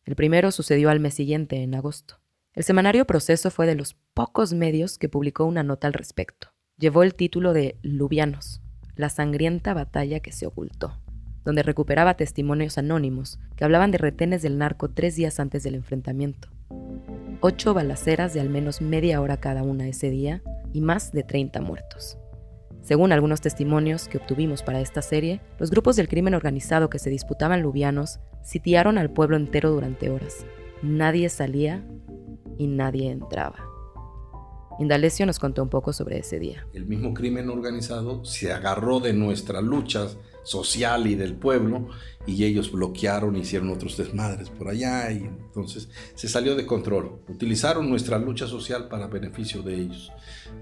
El 0.04 0.16
primero 0.16 0.50
sucedió 0.50 0.90
al 0.90 1.00
mes 1.00 1.14
siguiente, 1.14 1.62
en 1.62 1.74
agosto. 1.74 2.20
El 2.54 2.64
semanario 2.64 3.06
Proceso 3.06 3.50
fue 3.50 3.66
de 3.66 3.74
los 3.74 3.94
pocos 4.14 4.52
medios 4.52 4.98
que 4.98 5.08
publicó 5.08 5.44
una 5.44 5.62
nota 5.62 5.86
al 5.86 5.94
respecto. 5.94 6.51
Llevó 6.82 7.04
el 7.04 7.14
título 7.14 7.52
de 7.52 7.76
Lubianos, 7.82 8.60
la 8.96 9.08
sangrienta 9.08 9.72
batalla 9.72 10.18
que 10.18 10.32
se 10.32 10.48
ocultó, 10.48 10.98
donde 11.44 11.62
recuperaba 11.62 12.16
testimonios 12.16 12.76
anónimos 12.76 13.38
que 13.54 13.64
hablaban 13.64 13.92
de 13.92 13.98
retenes 13.98 14.42
del 14.42 14.58
narco 14.58 14.90
tres 14.90 15.14
días 15.14 15.38
antes 15.38 15.62
del 15.62 15.76
enfrentamiento. 15.76 16.48
Ocho 17.40 17.72
balaceras 17.72 18.34
de 18.34 18.40
al 18.40 18.48
menos 18.48 18.80
media 18.80 19.20
hora 19.20 19.36
cada 19.36 19.62
una 19.62 19.86
ese 19.86 20.10
día 20.10 20.42
y 20.72 20.80
más 20.80 21.12
de 21.12 21.22
30 21.22 21.60
muertos. 21.60 22.18
Según 22.80 23.12
algunos 23.12 23.40
testimonios 23.40 24.08
que 24.08 24.18
obtuvimos 24.18 24.64
para 24.64 24.80
esta 24.80 25.02
serie, 25.02 25.40
los 25.60 25.70
grupos 25.70 25.94
del 25.94 26.08
crimen 26.08 26.34
organizado 26.34 26.90
que 26.90 26.98
se 26.98 27.10
disputaban 27.10 27.62
lubianos 27.62 28.18
sitiaron 28.42 28.98
al 28.98 29.12
pueblo 29.12 29.36
entero 29.36 29.70
durante 29.70 30.10
horas. 30.10 30.44
Nadie 30.82 31.28
salía 31.28 31.84
y 32.58 32.66
nadie 32.66 33.12
entraba. 33.12 33.71
Indalecio 34.78 35.26
nos 35.26 35.38
contó 35.38 35.62
un 35.62 35.68
poco 35.68 35.92
sobre 35.92 36.18
ese 36.18 36.38
día. 36.38 36.66
El 36.72 36.86
mismo 36.86 37.14
crimen 37.14 37.50
organizado 37.50 38.24
se 38.24 38.52
agarró 38.52 39.00
de 39.00 39.12
nuestra 39.12 39.60
lucha 39.60 40.08
social 40.42 41.06
y 41.06 41.14
del 41.14 41.34
pueblo 41.34 41.88
y 42.26 42.44
ellos 42.44 42.72
bloquearon, 42.72 43.36
hicieron 43.36 43.70
otros 43.70 43.96
desmadres 43.96 44.50
por 44.50 44.68
allá 44.68 45.10
y 45.12 45.18
entonces 45.18 45.88
se 46.14 46.28
salió 46.28 46.56
de 46.56 46.66
control. 46.66 47.20
Utilizaron 47.28 47.88
nuestra 47.88 48.18
lucha 48.18 48.46
social 48.46 48.88
para 48.88 49.06
beneficio 49.06 49.62
de 49.62 49.74
ellos 49.74 50.12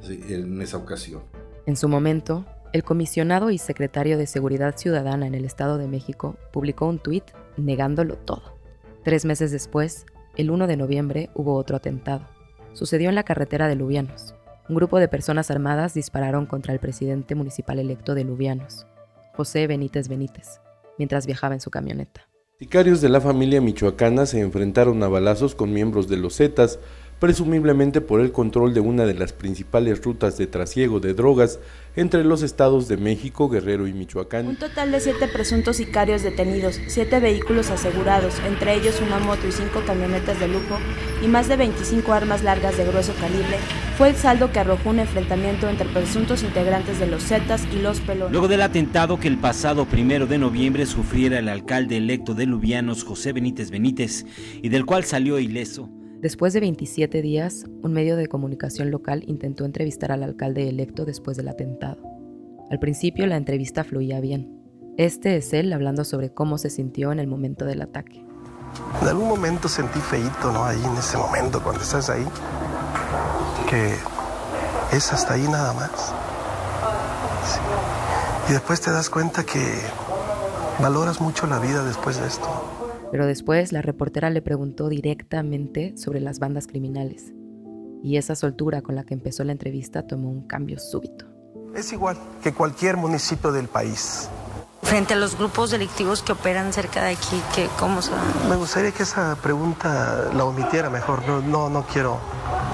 en 0.08 0.60
esa 0.60 0.76
ocasión. 0.76 1.22
En 1.66 1.76
su 1.76 1.88
momento, 1.88 2.44
el 2.72 2.84
comisionado 2.84 3.50
y 3.50 3.58
secretario 3.58 4.18
de 4.18 4.26
Seguridad 4.26 4.76
Ciudadana 4.76 5.26
en 5.26 5.34
el 5.34 5.44
Estado 5.44 5.78
de 5.78 5.88
México 5.88 6.36
publicó 6.52 6.86
un 6.86 6.98
tuit 6.98 7.24
negándolo 7.56 8.16
todo. 8.16 8.58
Tres 9.02 9.24
meses 9.24 9.50
después, 9.50 10.06
el 10.36 10.50
1 10.50 10.66
de 10.66 10.76
noviembre, 10.76 11.30
hubo 11.34 11.54
otro 11.54 11.76
atentado. 11.76 12.26
Sucedió 12.72 13.08
en 13.08 13.14
la 13.14 13.24
carretera 13.24 13.68
de 13.68 13.74
Lubianos. 13.76 14.34
Un 14.68 14.76
grupo 14.76 14.98
de 14.98 15.08
personas 15.08 15.50
armadas 15.50 15.94
dispararon 15.94 16.46
contra 16.46 16.72
el 16.72 16.78
presidente 16.78 17.34
municipal 17.34 17.78
electo 17.78 18.14
de 18.14 18.24
Lubianos, 18.24 18.86
José 19.34 19.66
Benítez 19.66 20.08
Benítez, 20.08 20.60
mientras 20.96 21.26
viajaba 21.26 21.54
en 21.54 21.60
su 21.60 21.70
camioneta. 21.70 22.28
Sicarios 22.60 23.00
de 23.00 23.08
la 23.08 23.20
familia 23.20 23.60
michoacana 23.60 24.26
se 24.26 24.40
enfrentaron 24.40 25.02
a 25.02 25.08
balazos 25.08 25.54
con 25.54 25.72
miembros 25.72 26.08
de 26.08 26.18
los 26.18 26.36
Zetas 26.36 26.78
presumiblemente 27.20 28.00
por 28.00 28.20
el 28.20 28.32
control 28.32 28.72
de 28.72 28.80
una 28.80 29.04
de 29.04 29.14
las 29.14 29.34
principales 29.34 30.02
rutas 30.02 30.38
de 30.38 30.46
trasiego 30.46 31.00
de 31.00 31.12
drogas 31.12 31.60
entre 31.94 32.24
los 32.24 32.42
estados 32.42 32.88
de 32.88 32.96
México, 32.96 33.48
Guerrero 33.48 33.86
y 33.86 33.92
Michoacán. 33.92 34.46
Un 34.48 34.56
total 34.56 34.90
de 34.90 35.00
siete 35.00 35.28
presuntos 35.28 35.76
sicarios 35.76 36.22
detenidos, 36.22 36.80
siete 36.86 37.20
vehículos 37.20 37.70
asegurados, 37.70 38.40
entre 38.46 38.74
ellos 38.74 39.02
una 39.06 39.18
moto 39.18 39.46
y 39.46 39.52
cinco 39.52 39.82
camionetas 39.86 40.40
de 40.40 40.48
lujo, 40.48 40.78
y 41.22 41.28
más 41.28 41.46
de 41.48 41.56
25 41.56 42.12
armas 42.12 42.42
largas 42.42 42.78
de 42.78 42.86
grueso 42.86 43.12
calibre, 43.20 43.58
fue 43.98 44.10
el 44.10 44.16
saldo 44.16 44.50
que 44.50 44.60
arrojó 44.60 44.90
un 44.90 45.00
enfrentamiento 45.00 45.68
entre 45.68 45.88
presuntos 45.90 46.42
integrantes 46.42 46.98
de 46.98 47.06
los 47.06 47.22
Zetas 47.22 47.66
y 47.70 47.82
los 47.82 48.00
Pelones. 48.00 48.32
Luego 48.32 48.48
del 48.48 48.62
atentado 48.62 49.20
que 49.20 49.28
el 49.28 49.36
pasado 49.36 49.84
primero 49.84 50.26
de 50.26 50.38
noviembre 50.38 50.86
sufriera 50.86 51.38
el 51.38 51.50
alcalde 51.50 51.98
electo 51.98 52.34
de 52.34 52.46
Lubianos, 52.46 53.04
José 53.04 53.34
Benítez 53.34 53.70
Benítez, 53.70 54.24
y 54.62 54.70
del 54.70 54.86
cual 54.86 55.04
salió 55.04 55.38
ileso, 55.38 55.90
Después 56.20 56.52
de 56.52 56.60
27 56.60 57.22
días, 57.22 57.64
un 57.82 57.94
medio 57.94 58.14
de 58.14 58.26
comunicación 58.26 58.90
local 58.90 59.24
intentó 59.26 59.64
entrevistar 59.64 60.12
al 60.12 60.22
alcalde 60.22 60.68
electo 60.68 61.06
después 61.06 61.38
del 61.38 61.48
atentado. 61.48 61.96
Al 62.70 62.78
principio 62.78 63.26
la 63.26 63.38
entrevista 63.38 63.84
fluía 63.84 64.20
bien. 64.20 64.60
Este 64.98 65.38
es 65.38 65.54
él 65.54 65.72
hablando 65.72 66.04
sobre 66.04 66.28
cómo 66.28 66.58
se 66.58 66.68
sintió 66.68 67.10
en 67.10 67.20
el 67.20 67.26
momento 67.26 67.64
del 67.64 67.80
ataque. 67.80 68.22
En 69.00 69.08
algún 69.08 69.28
momento 69.28 69.66
sentí 69.66 69.98
feíto, 69.98 70.52
¿no? 70.52 70.62
Ahí 70.62 70.84
en 70.84 70.94
ese 70.98 71.16
momento, 71.16 71.62
cuando 71.62 71.80
estás 71.80 72.10
ahí, 72.10 72.26
que 73.70 73.94
es 74.94 75.12
hasta 75.14 75.32
ahí 75.32 75.48
nada 75.48 75.72
más. 75.72 76.14
Y 78.46 78.52
después 78.52 78.78
te 78.82 78.90
das 78.90 79.08
cuenta 79.08 79.42
que 79.44 79.64
valoras 80.82 81.18
mucho 81.22 81.46
la 81.46 81.58
vida 81.58 81.82
después 81.82 82.20
de 82.20 82.26
esto. 82.26 82.79
Pero 83.10 83.26
después 83.26 83.72
la 83.72 83.82
reportera 83.82 84.30
le 84.30 84.42
preguntó 84.42 84.88
directamente 84.88 85.96
sobre 85.96 86.20
las 86.20 86.38
bandas 86.38 86.66
criminales. 86.66 87.32
Y 88.02 88.16
esa 88.16 88.34
soltura 88.34 88.82
con 88.82 88.94
la 88.94 89.04
que 89.04 89.14
empezó 89.14 89.44
la 89.44 89.52
entrevista 89.52 90.06
tomó 90.06 90.30
un 90.30 90.46
cambio 90.46 90.78
súbito. 90.78 91.26
Es 91.74 91.92
igual 91.92 92.16
que 92.42 92.52
cualquier 92.52 92.96
municipio 92.96 93.52
del 93.52 93.68
país. 93.68 94.28
Frente 94.82 95.14
a 95.14 95.16
los 95.16 95.36
grupos 95.36 95.70
delictivos 95.70 96.22
que 96.22 96.32
operan 96.32 96.72
cerca 96.72 97.04
de 97.04 97.12
aquí, 97.12 97.40
¿qué, 97.54 97.68
¿cómo 97.78 98.00
se 98.02 98.12
Me 98.48 98.56
gustaría 98.56 98.90
que 98.92 99.02
esa 99.02 99.36
pregunta 99.36 100.30
la 100.34 100.44
omitiera 100.44 100.88
mejor. 100.88 101.26
No, 101.26 101.40
no, 101.42 101.68
no 101.68 101.86
quiero 101.86 102.18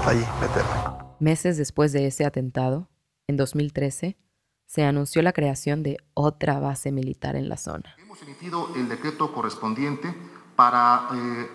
ahí 0.05 0.23
meterme. 0.39 0.97
Meses 1.19 1.57
después 1.57 1.91
de 1.91 2.07
ese 2.07 2.25
atentado, 2.25 2.89
en 3.27 3.37
2013, 3.37 4.17
se 4.65 4.83
anunció 4.83 5.21
la 5.21 5.33
creación 5.33 5.83
de 5.83 5.97
otra 6.13 6.59
base 6.59 6.91
militar 6.91 7.35
en 7.35 7.49
la 7.49 7.57
zona. 7.57 7.95
Hemos 8.17 8.29
emitido 8.29 8.69
el 8.75 8.89
decreto 8.89 9.31
correspondiente 9.31 10.11
para 10.55 11.07
eh, 11.13 11.47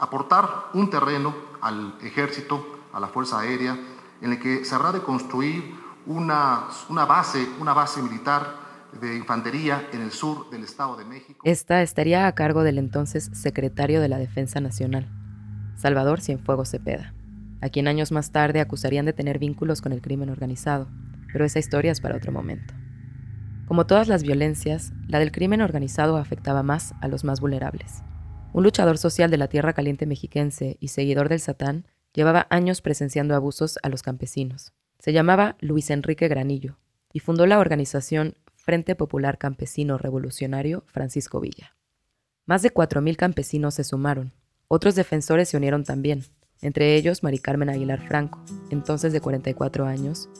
aportar 0.00 0.66
un 0.74 0.90
terreno 0.90 1.32
al 1.60 1.96
ejército, 2.02 2.80
a 2.92 2.98
la 2.98 3.06
Fuerza 3.06 3.38
Aérea, 3.38 3.78
en 4.20 4.32
el 4.32 4.40
que 4.40 4.64
se 4.64 4.74
habrá 4.74 4.90
de 4.90 5.00
construir 5.00 5.76
una, 6.06 6.64
una 6.88 7.04
base, 7.04 7.46
una 7.60 7.72
base 7.72 8.02
militar 8.02 8.56
de 9.00 9.16
infantería 9.16 9.88
en 9.92 10.00
el 10.00 10.10
sur 10.10 10.50
del 10.50 10.64
Estado 10.64 10.96
de 10.96 11.04
México. 11.04 11.40
Esta 11.44 11.82
estaría 11.82 12.26
a 12.26 12.34
cargo 12.34 12.64
del 12.64 12.78
entonces 12.78 13.30
secretario 13.32 14.00
de 14.00 14.08
la 14.08 14.18
Defensa 14.18 14.60
Nacional, 14.60 15.08
Salvador 15.76 16.20
Cienfuegos 16.20 16.70
Cepeda, 16.70 17.14
a 17.60 17.68
quien 17.68 17.86
años 17.86 18.10
más 18.10 18.32
tarde 18.32 18.60
acusarían 18.60 19.06
de 19.06 19.12
tener 19.12 19.38
vínculos 19.38 19.80
con 19.80 19.92
el 19.92 20.02
crimen 20.02 20.30
organizado 20.30 20.88
pero 21.32 21.44
esa 21.44 21.58
historia 21.58 21.92
es 21.92 22.00
para 22.00 22.16
otro 22.16 22.32
momento. 22.32 22.74
Como 23.68 23.86
todas 23.86 24.08
las 24.08 24.22
violencias, 24.22 24.94
la 25.08 25.18
del 25.18 25.30
crimen 25.30 25.60
organizado 25.60 26.16
afectaba 26.16 26.62
más 26.62 26.94
a 27.02 27.06
los 27.08 27.22
más 27.22 27.38
vulnerables. 27.38 28.02
Un 28.54 28.64
luchador 28.64 28.96
social 28.96 29.30
de 29.30 29.36
la 29.36 29.48
tierra 29.48 29.74
caliente 29.74 30.06
mexiquense 30.06 30.78
y 30.80 30.88
seguidor 30.88 31.28
del 31.28 31.40
Satán 31.40 31.86
llevaba 32.14 32.46
años 32.48 32.80
presenciando 32.80 33.34
abusos 33.34 33.78
a 33.82 33.90
los 33.90 34.02
campesinos. 34.02 34.72
Se 34.98 35.12
llamaba 35.12 35.56
Luis 35.60 35.90
Enrique 35.90 36.28
Granillo 36.28 36.78
y 37.12 37.20
fundó 37.20 37.44
la 37.44 37.58
organización 37.58 38.36
Frente 38.56 38.94
Popular 38.94 39.36
Campesino 39.36 39.98
Revolucionario 39.98 40.84
Francisco 40.86 41.38
Villa. 41.38 41.76
Más 42.46 42.62
de 42.62 42.72
4.000 42.72 43.16
campesinos 43.16 43.74
se 43.74 43.84
sumaron. 43.84 44.32
Otros 44.68 44.94
defensores 44.94 45.50
se 45.50 45.58
unieron 45.58 45.84
también, 45.84 46.24
entre 46.62 46.96
ellos 46.96 47.22
Mari 47.22 47.38
Carmen 47.38 47.68
Aguilar 47.68 48.00
Franco, 48.00 48.42
entonces 48.70 49.12
de 49.12 49.20
44 49.20 49.84
años, 49.84 50.30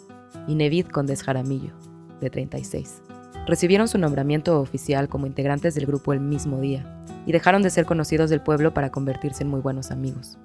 y 0.46 0.54
Nevid 0.54 0.86
Condes 0.86 1.22
Jaramillo, 1.22 1.74
de 2.22 2.30
36. 2.30 3.02
Recibieron 3.48 3.88
su 3.88 3.96
nombramiento 3.96 4.60
oficial 4.60 5.08
como 5.08 5.26
integrantes 5.26 5.74
del 5.74 5.86
grupo 5.86 6.12
el 6.12 6.20
mismo 6.20 6.60
día 6.60 6.84
y 7.24 7.32
dejaron 7.32 7.62
de 7.62 7.70
ser 7.70 7.86
conocidos 7.86 8.28
del 8.28 8.42
pueblo 8.42 8.74
para 8.74 8.90
convertirse 8.90 9.42
en 9.42 9.48
muy 9.48 9.60
buenos 9.60 9.90
amigos. 9.90 10.36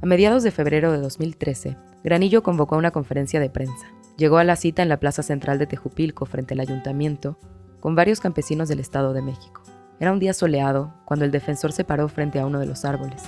A 0.00 0.06
mediados 0.06 0.42
de 0.42 0.50
febrero 0.50 0.90
de 0.90 0.98
2013, 0.98 1.76
Granillo 2.02 2.42
convocó 2.42 2.78
una 2.78 2.92
conferencia 2.92 3.40
de 3.40 3.50
prensa. 3.50 3.86
Llegó 4.16 4.38
a 4.38 4.44
la 4.44 4.56
cita 4.56 4.82
en 4.82 4.88
la 4.88 4.98
plaza 4.98 5.22
central 5.22 5.58
de 5.58 5.66
Tejupilco 5.66 6.24
frente 6.24 6.54
al 6.54 6.60
ayuntamiento 6.60 7.38
con 7.78 7.94
varios 7.94 8.20
campesinos 8.20 8.70
del 8.70 8.80
Estado 8.80 9.12
de 9.12 9.20
México. 9.20 9.62
Era 10.00 10.12
un 10.12 10.18
día 10.18 10.32
soleado 10.32 10.94
cuando 11.04 11.26
el 11.26 11.32
defensor 11.32 11.72
se 11.72 11.84
paró 11.84 12.08
frente 12.08 12.40
a 12.40 12.46
uno 12.46 12.58
de 12.58 12.66
los 12.66 12.86
árboles. 12.86 13.22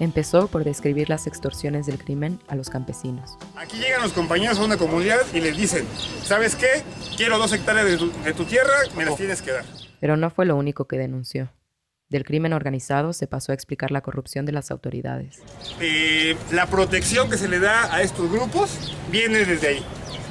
Empezó 0.00 0.48
por 0.48 0.64
describir 0.64 1.10
las 1.10 1.26
extorsiones 1.26 1.84
del 1.84 1.98
crimen 1.98 2.40
a 2.48 2.56
los 2.56 2.70
campesinos. 2.70 3.36
Aquí 3.54 3.76
llegan 3.76 4.00
los 4.00 4.14
compañeros 4.14 4.58
a 4.58 4.64
una 4.64 4.78
comunidad 4.78 5.20
y 5.34 5.40
les 5.40 5.54
dicen, 5.54 5.86
¿sabes 6.22 6.56
qué? 6.56 6.82
Quiero 7.18 7.36
dos 7.36 7.52
hectáreas 7.52 7.84
de 7.84 7.98
tu, 7.98 8.10
de 8.24 8.32
tu 8.32 8.46
tierra, 8.46 8.72
me 8.96 9.04
las 9.04 9.16
tienes 9.16 9.42
que 9.42 9.52
dar. 9.52 9.64
Pero 10.00 10.16
no 10.16 10.30
fue 10.30 10.46
lo 10.46 10.56
único 10.56 10.86
que 10.86 10.96
denunció. 10.96 11.52
Del 12.08 12.24
crimen 12.24 12.54
organizado 12.54 13.12
se 13.12 13.26
pasó 13.26 13.52
a 13.52 13.54
explicar 13.54 13.90
la 13.90 14.00
corrupción 14.00 14.46
de 14.46 14.52
las 14.52 14.70
autoridades. 14.70 15.42
Eh, 15.80 16.34
la 16.50 16.66
protección 16.66 17.28
que 17.28 17.36
se 17.36 17.46
le 17.46 17.58
da 17.58 17.94
a 17.94 18.00
estos 18.00 18.32
grupos 18.32 18.96
viene 19.12 19.44
desde 19.44 19.68
ahí. 19.68 19.84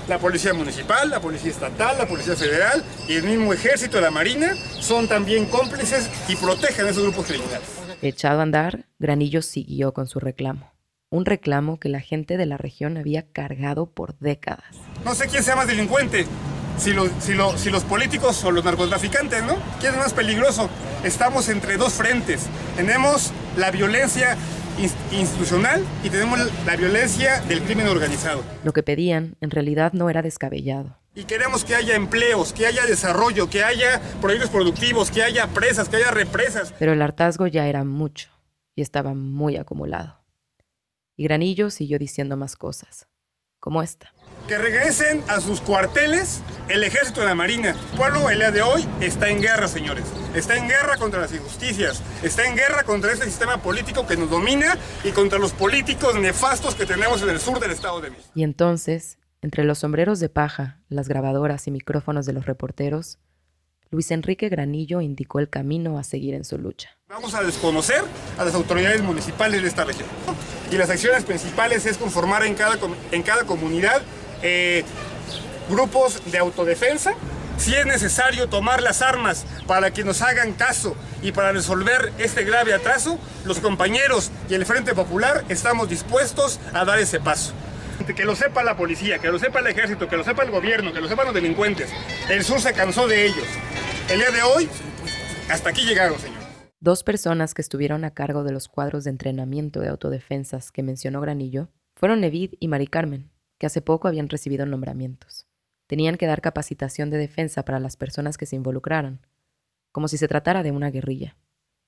La 0.08 0.18
policía 0.18 0.56
municipal, 0.56 1.12
la 1.12 1.22
policía 1.22 1.52
estatal, 1.52 1.96
la 2.00 2.08
policía 2.08 2.36
federal 2.36 2.84
y 3.08 3.14
el 3.14 3.24
mismo 3.24 3.54
ejército 3.54 4.02
la 4.02 4.10
marina 4.10 4.56
son 4.80 5.08
también 5.08 5.46
cómplices 5.46 6.10
y 6.28 6.36
protegen 6.36 6.88
a 6.88 6.90
esos 6.90 7.04
grupos 7.04 7.28
criminales. 7.28 7.70
Echado 8.02 8.40
a 8.40 8.44
andar, 8.44 8.89
Granillo 9.00 9.42
siguió 9.42 9.94
con 9.94 10.08
su 10.08 10.20
reclamo. 10.20 10.74
Un 11.10 11.26
reclamo 11.26 11.80
que 11.80 11.90
la 11.90 12.02
gente 12.02 12.38
de 12.38 12.46
la 12.46 12.58
región 12.58 12.98
había 12.98 13.24
cargado 13.32 13.88
por 13.90 14.18
décadas. 14.20 14.76
No 15.06 15.16
sé 15.16 15.28
quién 15.28 15.42
sea 15.42 15.56
más 15.56 15.68
delincuente, 15.68 16.26
si 16.78 16.92
los, 16.94 17.10
si, 17.20 17.34
lo- 17.34 17.58
si 17.58 17.70
los 17.72 17.84
políticos 17.86 18.44
o 18.44 18.52
los 18.52 18.64
narcotraficantes, 18.64 19.42
¿no? 19.44 19.56
¿Quién 19.80 19.94
es 19.94 20.00
más 20.00 20.14
peligroso? 20.14 20.70
Estamos 21.04 21.50
entre 21.50 21.78
dos 21.78 21.94
frentes. 21.94 22.48
Tenemos 22.76 23.32
la 23.58 23.72
violencia 23.72 24.36
ins- 24.78 24.94
institucional 25.18 25.84
y 26.04 26.10
tenemos 26.10 26.38
la 26.66 26.76
violencia 26.76 27.40
del 27.42 27.62
crimen 27.64 27.88
organizado. 27.88 28.44
Lo 28.64 28.74
que 28.74 28.84
pedían 28.84 29.36
en 29.42 29.50
realidad 29.50 29.94
no 29.94 30.10
era 30.10 30.22
descabellado. 30.22 30.98
Y 31.16 31.24
queremos 31.24 31.64
que 31.66 31.74
haya 31.74 31.96
empleos, 31.96 32.54
que 32.54 32.68
haya 32.68 32.86
desarrollo, 32.86 33.50
que 33.50 33.64
haya 33.64 34.00
proyectos 34.22 34.50
productivos, 34.52 35.10
que 35.10 35.24
haya 35.24 35.48
presas, 35.48 35.90
que 35.90 35.96
haya 35.98 36.12
represas. 36.12 36.74
Pero 36.78 36.94
el 36.94 37.02
hartazgo 37.02 37.48
ya 37.48 37.68
era 37.68 37.84
mucho 37.84 38.30
y 38.80 38.82
estaba 38.82 39.14
muy 39.14 39.58
acumulado. 39.58 40.24
Y 41.18 41.26
Granillo 41.26 41.70
siguió 41.70 42.00
diciendo 42.00 42.38
más 42.38 42.56
cosas, 42.56 43.10
como 43.60 43.84
esta. 43.84 44.14
Que 44.48 44.58
regresen 44.58 45.22
a 45.28 45.42
sus 45.42 45.60
cuarteles 45.60 46.42
el 46.70 46.86
ejército 46.86 47.20
de 47.20 47.28
la 47.28 47.36
Marina. 47.36 47.72
El 47.72 47.98
pueblo 47.98 48.30
el 48.30 48.40
día 48.40 48.52
de 48.52 48.62
hoy 48.62 48.88
está 49.02 49.28
en 49.28 49.42
guerra, 49.42 49.68
señores. 49.68 50.06
Está 50.34 50.56
en 50.56 50.70
guerra 50.70 50.96
contra 50.96 51.20
las 51.20 51.34
injusticias. 51.34 52.02
Está 52.24 52.48
en 52.48 52.56
guerra 52.56 52.84
contra 52.84 53.12
este 53.12 53.26
sistema 53.26 53.62
político 53.62 54.08
que 54.08 54.16
nos 54.16 54.30
domina 54.30 54.78
y 55.04 55.12
contra 55.12 55.40
los 55.40 55.52
políticos 55.52 56.16
nefastos 56.16 56.74
que 56.74 56.86
tenemos 56.86 57.22
en 57.22 57.32
el 57.32 57.42
sur 57.42 57.60
del 57.60 57.72
Estado 57.72 58.00
de 58.00 58.12
México. 58.12 58.30
Y 58.34 58.44
entonces, 58.44 59.20
entre 59.42 59.66
los 59.66 59.80
sombreros 59.80 60.22
de 60.22 60.30
paja, 60.30 60.80
las 60.88 61.10
grabadoras 61.10 61.68
y 61.68 61.72
micrófonos 61.72 62.26
de 62.26 62.32
los 62.32 62.46
reporteros, 62.46 63.20
Luis 63.92 64.12
Enrique 64.12 64.50
Granillo 64.50 65.02
indicó 65.02 65.40
el 65.40 65.50
camino 65.50 65.98
a 65.98 66.04
seguir 66.04 66.36
en 66.36 66.46
su 66.46 66.60
lucha. 66.60 66.96
Vamos 67.08 67.34
a 67.34 67.42
desconocer 67.42 68.04
a 68.38 68.46
las 68.46 68.54
autoridades 68.54 69.02
municipales 69.02 69.64
de 69.64 69.68
esta 69.68 69.84
región. 69.84 70.08
Y 70.72 70.78
las 70.78 70.92
acciones 70.92 71.24
principales 71.24 71.88
es 71.88 71.98
conformar 71.98 72.46
en 72.46 72.54
cada, 72.54 72.78
en 73.12 73.24
cada 73.24 73.46
comunidad 73.46 74.04
eh, 74.44 74.84
grupos 75.72 76.22
de 76.32 76.38
autodefensa. 76.38 77.14
Si 77.58 77.74
es 77.74 77.88
necesario 77.88 78.48
tomar 78.48 78.84
las 78.84 79.02
armas 79.02 79.48
para 79.66 79.92
que 79.92 80.04
nos 80.04 80.22
hagan 80.22 80.54
caso 80.54 80.96
y 81.24 81.32
para 81.32 81.52
resolver 81.52 82.14
este 82.20 82.44
grave 82.44 82.76
atraso, 82.76 83.18
los 83.44 83.58
compañeros 83.58 84.30
y 84.50 84.54
el 84.54 84.68
Frente 84.68 84.94
Popular 84.94 85.44
estamos 85.50 85.90
dispuestos 85.90 86.60
a 86.74 86.86
dar 86.86 87.00
ese 87.00 87.20
paso. 87.20 87.54
Que 88.08 88.26
lo 88.26 88.36
sepa 88.36 88.64
la 88.64 88.76
policía, 88.76 89.20
que 89.20 89.30
lo 89.30 89.40
sepa 89.40 89.60
el 89.60 89.68
ejército, 89.68 90.08
que 90.08 90.18
lo 90.18 90.24
sepa 90.24 90.44
el 90.44 90.52
gobierno, 90.52 90.92
que 90.92 91.00
lo 91.00 91.08
sepan 91.08 91.26
los 91.26 91.34
delincuentes. 91.34 91.90
El 92.30 92.44
sur 92.44 92.60
se 92.60 92.74
cansó 92.74 93.08
de 93.08 93.26
ellos. 93.26 93.46
El 94.10 94.20
día 94.20 94.32
de 94.32 94.42
hoy, 94.42 94.68
hasta 95.50 95.70
aquí 95.70 95.86
llegaron, 95.86 96.20
señor. 96.20 96.40
Dos 96.82 97.04
personas 97.04 97.54
que 97.54 97.62
estuvieron 97.62 98.04
a 98.04 98.14
cargo 98.14 98.44
de 98.44 98.52
los 98.52 98.68
cuadros 98.68 99.04
de 99.04 99.12
entrenamiento 99.12 99.80
de 99.80 99.90
autodefensas 99.90 100.72
que 100.72 100.84
mencionó 100.84 101.22
Granillo 101.22 101.70
fueron 101.96 102.22
Nevid 102.22 102.54
y 102.60 102.68
Mari 102.68 102.88
Carmen, 102.88 103.32
que 103.58 103.68
hace 103.68 103.82
poco 103.82 104.08
habían 104.08 104.30
recibido 104.30 104.66
nombramientos. 104.66 105.46
Tenían 105.88 106.16
que 106.16 106.26
dar 106.26 106.42
capacitación 106.42 107.10
de 107.10 107.18
defensa 107.18 107.64
para 107.64 107.80
las 107.80 107.98
personas 107.98 108.38
que 108.38 108.46
se 108.46 108.56
involucraran, 108.56 109.26
como 109.92 110.08
si 110.08 110.18
se 110.18 110.28
tratara 110.28 110.64
de 110.64 110.72
una 110.72 110.90
guerrilla. 110.90 111.36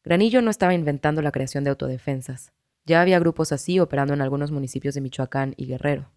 Granillo 0.04 0.42
no 0.42 0.52
estaba 0.52 0.74
inventando 0.74 1.22
la 1.22 1.32
creación 1.32 1.64
de 1.64 1.70
autodefensas. 1.70 2.52
Ya 2.86 3.02
había 3.02 3.20
grupos 3.20 3.52
así 3.52 3.80
operando 3.80 4.13
en 4.13 4.22
algunos 4.22 4.52
municipios 4.52 4.96
de 4.96 5.02
Michoacán 5.02 5.54
y 5.58 5.65
Guerrero. 5.67 6.12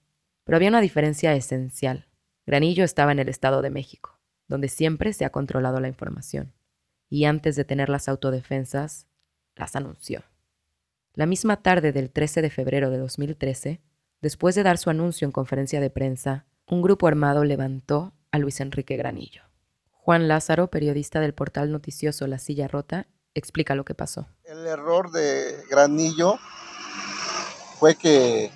Pero 0.44 0.57
había 0.57 0.68
una 0.68 0.81
diferencia 0.81 1.35
esencial. 1.35 2.09
Granillo 2.46 2.85
estaba 2.85 3.12
en 3.12 3.18
el 3.18 3.29
Estado 3.29 3.62
de 3.62 3.70
México, 3.70 4.18
donde 4.48 4.68
siempre 4.68 5.12
se 5.12 5.24
ha 5.24 5.31
controlado 5.31 5.81
la 5.81 5.88
información 5.88 6.53
y 7.14 7.27
antes 7.27 7.55
de 7.55 7.64
tener 7.64 7.90
las 7.90 8.09
autodefensas, 8.09 9.07
las 9.55 9.77
anunció. 9.77 10.24
La 11.12 11.27
misma 11.27 11.62
tarde 11.62 11.92
del 11.92 12.11
13 12.11 12.42
de 12.42 12.50
febrero 12.50 12.90
de 12.90 12.98
2013, 12.98 13.81
después 14.20 14.57
de 14.57 14.64
dar 14.64 14.79
su 14.79 14.90
anuncio 14.90 15.24
en 15.24 15.31
conferencia 15.31 15.81
de 15.81 15.90
prensa, 15.90 16.46
un 16.66 16.83
grupo 16.83 17.07
armado 17.07 17.44
levantó 17.44 18.14
a 18.33 18.38
Luis 18.38 18.61
Enrique 18.61 18.96
Granillo. 18.96 19.42
Juan 19.92 20.27
Lázaro, 20.27 20.70
periodista 20.70 21.20
del 21.20 21.35
portal 21.35 21.70
noticioso 21.70 22.27
La 22.27 22.38
Silla 22.38 22.66
Rota, 22.66 23.07
explica 23.33 23.77
lo 23.77 23.85
que 23.85 23.94
pasó. 23.94 24.27
El 24.42 24.66
error 24.66 25.12
de 25.12 25.62
Granillo 25.70 26.38
fue 27.79 27.95
que 27.95 28.51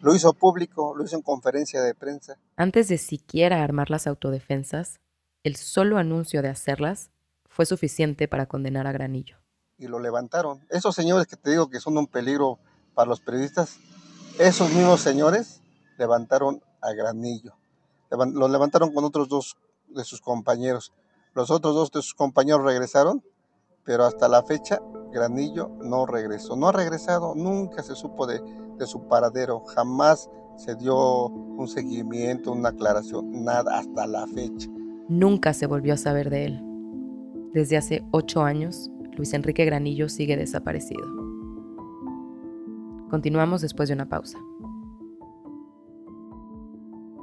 lo 0.00 0.14
hizo 0.14 0.32
público, 0.32 0.94
lo 0.96 1.04
hizo 1.04 1.16
en 1.16 1.22
conferencia 1.22 1.82
de 1.82 1.94
prensa. 1.94 2.36
Antes 2.56 2.88
de 2.88 2.98
siquiera 2.98 3.62
armar 3.62 3.90
las 3.90 4.06
autodefensas, 4.06 5.00
el 5.44 5.56
solo 5.56 5.98
anuncio 5.98 6.42
de 6.42 6.48
hacerlas 6.48 7.10
fue 7.48 7.66
suficiente 7.66 8.28
para 8.28 8.46
condenar 8.46 8.86
a 8.86 8.92
Granillo. 8.92 9.36
y 9.78 9.88
lo 9.88 9.98
levantaron. 9.98 10.60
Esos 10.68 10.94
señores 10.94 11.26
que 11.26 11.36
te 11.36 11.50
digo 11.52 11.70
que 11.70 11.80
son 11.80 11.96
un 11.96 12.06
peligro 12.06 12.58
para 12.92 13.08
los 13.08 13.20
periodistas, 13.20 13.78
esos 14.38 14.70
mismos 14.74 15.00
señores 15.00 15.62
levantaron 15.96 16.62
a 16.82 16.92
Granillo. 16.92 17.54
Lo 18.10 18.48
levantaron 18.48 18.92
con 18.92 19.04
otros 19.04 19.28
dos 19.30 19.56
de 19.88 20.04
sus 20.04 20.20
compañeros. 20.20 20.92
Los 21.32 21.50
otros 21.50 21.74
dos 21.74 21.90
de 21.92 22.02
sus 22.02 22.12
compañeros 22.12 22.62
regresaron, 22.62 23.24
pero 23.90 24.04
hasta 24.04 24.28
la 24.28 24.44
fecha 24.44 24.80
Granillo 25.12 25.72
no 25.82 26.06
regresó. 26.06 26.54
No 26.54 26.68
ha 26.68 26.72
regresado, 26.72 27.34
nunca 27.34 27.82
se 27.82 27.96
supo 27.96 28.24
de, 28.24 28.40
de 28.78 28.86
su 28.86 29.08
paradero, 29.08 29.64
jamás 29.64 30.30
se 30.54 30.76
dio 30.76 31.26
un 31.26 31.66
seguimiento, 31.66 32.52
una 32.52 32.68
aclaración, 32.68 33.42
nada 33.42 33.80
hasta 33.80 34.06
la 34.06 34.28
fecha. 34.28 34.70
Nunca 35.08 35.52
se 35.54 35.66
volvió 35.66 35.94
a 35.94 35.96
saber 35.96 36.30
de 36.30 36.44
él. 36.44 36.62
Desde 37.52 37.76
hace 37.76 38.04
ocho 38.12 38.44
años, 38.44 38.92
Luis 39.16 39.34
Enrique 39.34 39.64
Granillo 39.64 40.08
sigue 40.08 40.36
desaparecido. 40.36 41.04
Continuamos 43.10 43.60
después 43.60 43.88
de 43.88 43.96
una 43.96 44.08
pausa. 44.08 44.38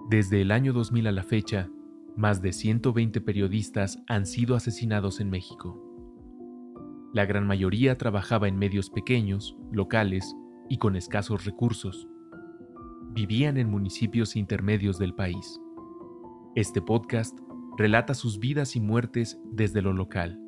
Desde 0.09 0.41
el 0.41 0.51
año 0.51 0.73
2000 0.73 1.07
a 1.07 1.11
la 1.13 1.23
fecha, 1.23 1.69
más 2.17 2.41
de 2.41 2.51
120 2.51 3.21
periodistas 3.21 3.99
han 4.09 4.25
sido 4.25 4.57
asesinados 4.57 5.21
en 5.21 5.29
México. 5.29 5.86
La 7.17 7.25
gran 7.25 7.47
mayoría 7.47 7.97
trabajaba 7.97 8.47
en 8.47 8.59
medios 8.59 8.91
pequeños, 8.91 9.57
locales 9.71 10.35
y 10.69 10.77
con 10.77 10.95
escasos 10.95 11.45
recursos. 11.45 12.07
Vivían 13.09 13.57
en 13.57 13.71
municipios 13.71 14.35
intermedios 14.35 14.99
del 14.99 15.15
país. 15.15 15.59
Este 16.53 16.79
podcast 16.79 17.35
relata 17.75 18.13
sus 18.13 18.37
vidas 18.37 18.75
y 18.75 18.81
muertes 18.81 19.39
desde 19.51 19.81
lo 19.81 19.93
local. 19.93 20.39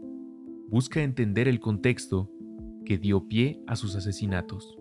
Busca 0.67 1.01
entender 1.01 1.47
el 1.47 1.59
contexto 1.59 2.29
que 2.85 2.99
dio 2.99 3.27
pie 3.27 3.63
a 3.65 3.75
sus 3.75 3.95
asesinatos. 3.95 4.77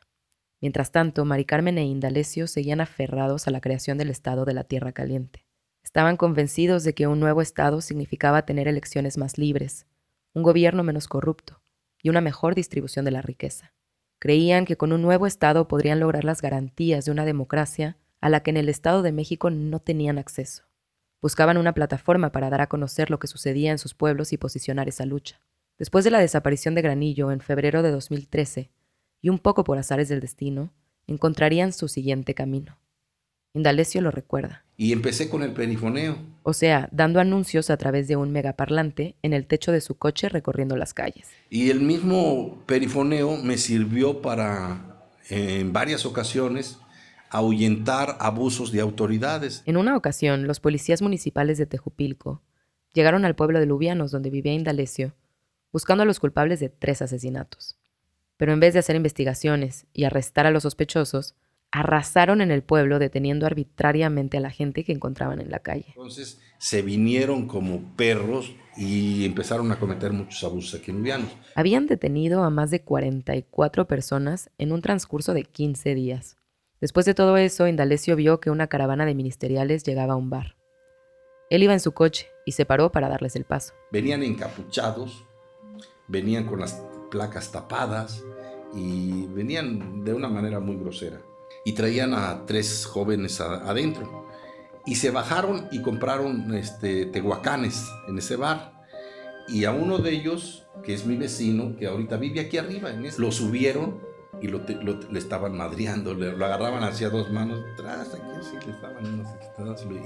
Mientras 0.62 0.92
tanto, 0.92 1.24
Mari 1.24 1.46
Carmen 1.46 1.78
e 1.78 1.86
Indalecio 1.86 2.48
seguían 2.48 2.82
aferrados 2.82 3.48
a 3.48 3.52
la 3.52 3.62
creación 3.62 3.98
del 3.98 4.10
Estado 4.10 4.44
de 4.44 4.54
la 4.54 4.66
Tierra 4.66 4.92
Caliente. 4.92 5.46
Estaban 5.90 6.18
convencidos 6.18 6.84
de 6.84 6.94
que 6.94 7.08
un 7.08 7.20
nuevo 7.20 7.42
Estado 7.42 7.82
significaba 7.82 8.46
tener 8.46 8.68
elecciones 8.68 9.18
más 9.18 9.40
libres, 9.40 9.88
un 10.36 10.44
gobierno 10.44 10.84
menos 10.84 11.08
corrupto 11.08 11.64
y 12.04 12.10
una 12.10 12.22
mejor 12.22 12.54
distribución 12.54 13.06
de 13.06 13.12
la 13.12 13.24
riqueza. 13.24 13.74
Creían 14.20 14.66
que 14.66 14.78
con 14.78 14.92
un 14.94 15.02
nuevo 15.02 15.26
Estado 15.26 15.68
podrían 15.68 16.00
lograr 16.00 16.26
las 16.26 16.44
garantías 16.44 17.06
de 17.06 17.12
una 17.12 17.26
democracia 17.26 17.98
a 18.22 18.30
la 18.30 18.44
que 18.44 18.52
en 18.52 18.58
el 18.58 18.70
Estado 18.70 19.02
de 19.02 19.12
México 19.12 19.50
no 19.50 19.80
tenían 19.80 20.20
acceso. 20.20 20.66
Buscaban 21.24 21.58
una 21.58 21.74
plataforma 21.74 22.32
para 22.32 22.52
dar 22.52 22.62
a 22.62 22.70
conocer 22.70 23.10
lo 23.10 23.18
que 23.18 23.26
sucedía 23.26 23.72
en 23.72 23.80
sus 23.80 23.96
pueblos 23.96 24.32
y 24.32 24.38
posicionar 24.38 24.88
esa 24.88 25.08
lucha. 25.08 25.42
Después 25.80 26.06
de 26.06 26.12
la 26.12 26.20
desaparición 26.20 26.76
de 26.76 26.84
Granillo 26.84 27.32
en 27.32 27.42
febrero 27.42 27.82
de 27.82 27.90
2013, 27.90 28.70
y 29.24 29.30
un 29.30 29.40
poco 29.40 29.64
por 29.64 29.80
azares 29.80 30.08
del 30.08 30.20
destino, 30.20 30.72
encontrarían 31.08 31.74
su 31.74 31.88
siguiente 31.88 32.36
camino. 32.36 32.78
Indalecio 33.54 34.04
lo 34.04 34.12
recuerda. 34.12 34.69
Y 34.82 34.94
empecé 34.94 35.28
con 35.28 35.44
el 35.44 35.52
perifoneo. 35.52 36.16
O 36.44 36.54
sea, 36.54 36.88
dando 36.94 37.20
anuncios 37.20 37.70
a 37.70 37.76
través 37.76 38.08
de 38.08 38.16
un 38.16 38.32
megaparlante 38.32 39.18
en 39.24 39.34
el 39.34 39.46
techo 39.46 39.74
de 39.74 39.82
su 39.82 39.96
coche 39.96 40.30
recorriendo 40.30 40.78
las 40.78 40.94
calles. 40.94 41.28
Y 41.50 41.70
el 41.70 41.82
mismo 41.82 42.64
perifoneo 42.66 43.36
me 43.44 43.58
sirvió 43.58 44.22
para, 44.22 45.04
en 45.30 45.74
varias 45.74 46.06
ocasiones, 46.06 46.80
ahuyentar 47.30 48.16
abusos 48.22 48.72
de 48.72 48.80
autoridades. 48.80 49.64
En 49.66 49.76
una 49.76 49.98
ocasión, 49.98 50.48
los 50.48 50.62
policías 50.62 51.02
municipales 51.02 51.58
de 51.58 51.66
Tejupilco 51.66 52.42
llegaron 52.94 53.26
al 53.26 53.36
pueblo 53.36 53.60
de 53.60 53.66
Lubianos, 53.66 54.12
donde 54.12 54.30
vivía 54.30 54.54
Indalecio, 54.54 55.14
buscando 55.74 56.04
a 56.04 56.06
los 56.06 56.22
culpables 56.22 56.62
de 56.62 56.70
tres 56.70 57.02
asesinatos. 57.02 57.78
Pero 58.38 58.54
en 58.54 58.62
vez 58.62 58.72
de 58.72 58.80
hacer 58.80 58.96
investigaciones 58.96 59.88
y 59.92 60.06
arrestar 60.06 60.46
a 60.46 60.52
los 60.52 60.64
sospechosos, 60.64 61.36
arrasaron 61.72 62.42
en 62.42 62.52
el 62.52 62.64
pueblo 62.64 63.00
deteniendo 63.00 63.46
arbitrariamente 63.46 64.38
a 64.38 64.42
la 64.42 64.50
gente 64.50 64.84
que 64.84 64.92
encontraban 64.92 65.40
en 65.40 65.52
la 65.52 65.60
calle. 65.60 65.86
Entonces 65.90 66.42
se 66.58 66.82
vinieron 66.82 67.48
como 67.48 67.96
perros 67.96 68.56
y 68.76 69.26
empezaron 69.26 69.72
a 69.72 69.80
cometer 69.80 70.12
muchos 70.12 70.44
abusos 70.44 70.80
aquí 70.80 70.92
en 70.92 70.98
Lubianos. 70.98 71.30
Habían 71.56 71.88
detenido 71.88 72.44
a 72.44 72.50
más 72.50 72.72
de 72.72 72.82
44 72.82 73.88
personas 73.88 74.50
en 74.58 74.72
un 74.72 74.82
transcurso 74.82 75.34
de 75.34 75.44
15 75.44 75.96
días. 75.96 76.38
Después 76.82 77.06
de 77.06 77.14
todo 77.14 77.38
eso, 77.38 77.68
Indalecio 77.68 78.16
vio 78.16 78.40
que 78.40 78.50
una 78.50 78.68
caravana 78.68 79.06
de 79.06 79.14
ministeriales 79.14 79.84
llegaba 79.84 80.14
a 80.14 80.18
un 80.18 80.30
bar. 80.30 80.56
Él 81.50 81.64
iba 81.64 81.74
en 81.74 81.80
su 81.80 81.94
coche 81.94 82.28
y 82.46 82.54
se 82.54 82.66
paró 82.66 82.92
para 82.92 83.10
darles 83.10 83.36
el 83.36 83.44
paso. 83.44 83.74
Venían 83.92 84.24
encapuchados, 84.24 85.26
venían 86.08 86.46
con 86.46 86.60
las 86.60 86.82
placas 87.12 87.52
tapadas 87.52 88.24
y 88.74 89.26
venían 89.28 90.04
de 90.06 90.14
una 90.14 90.30
manera 90.30 90.60
muy 90.60 90.78
grosera. 90.78 91.20
Y 91.70 91.74
traían 91.74 92.16
a 92.16 92.48
tres 92.48 92.88
jóvenes 92.88 93.40
adentro. 93.40 94.26
Y 94.88 94.96
se 94.96 95.12
bajaron 95.12 95.68
y 95.72 95.84
compraron 95.84 96.56
este, 96.56 97.06
tehuacanes 97.06 97.86
en 98.08 98.18
ese 98.18 98.38
bar. 98.38 98.74
Y 99.48 99.66
a 99.66 99.72
uno 99.72 100.00
de 100.00 100.10
ellos, 100.10 100.66
que 100.84 100.96
es 100.96 101.06
mi 101.06 101.16
vecino, 101.16 101.76
que 101.78 101.86
ahorita 101.86 102.18
vive 102.18 102.40
aquí 102.40 102.58
arriba, 102.58 102.90
en 102.90 103.06
ese, 103.06 103.22
lo 103.22 103.32
subieron 103.32 104.00
y 104.42 104.48
lo, 104.48 104.64
le 104.66 105.20
estaban 105.20 105.56
madreando, 105.56 106.16
le, 106.16 106.36
lo 106.36 106.44
agarraban 106.44 106.84
hacia 106.84 107.12
dos 107.12 107.30
manos, 107.30 107.64
tras 107.78 108.16
aquí 108.16 108.32
así, 108.40 108.56
le 108.66 108.72
estaban 108.72 109.24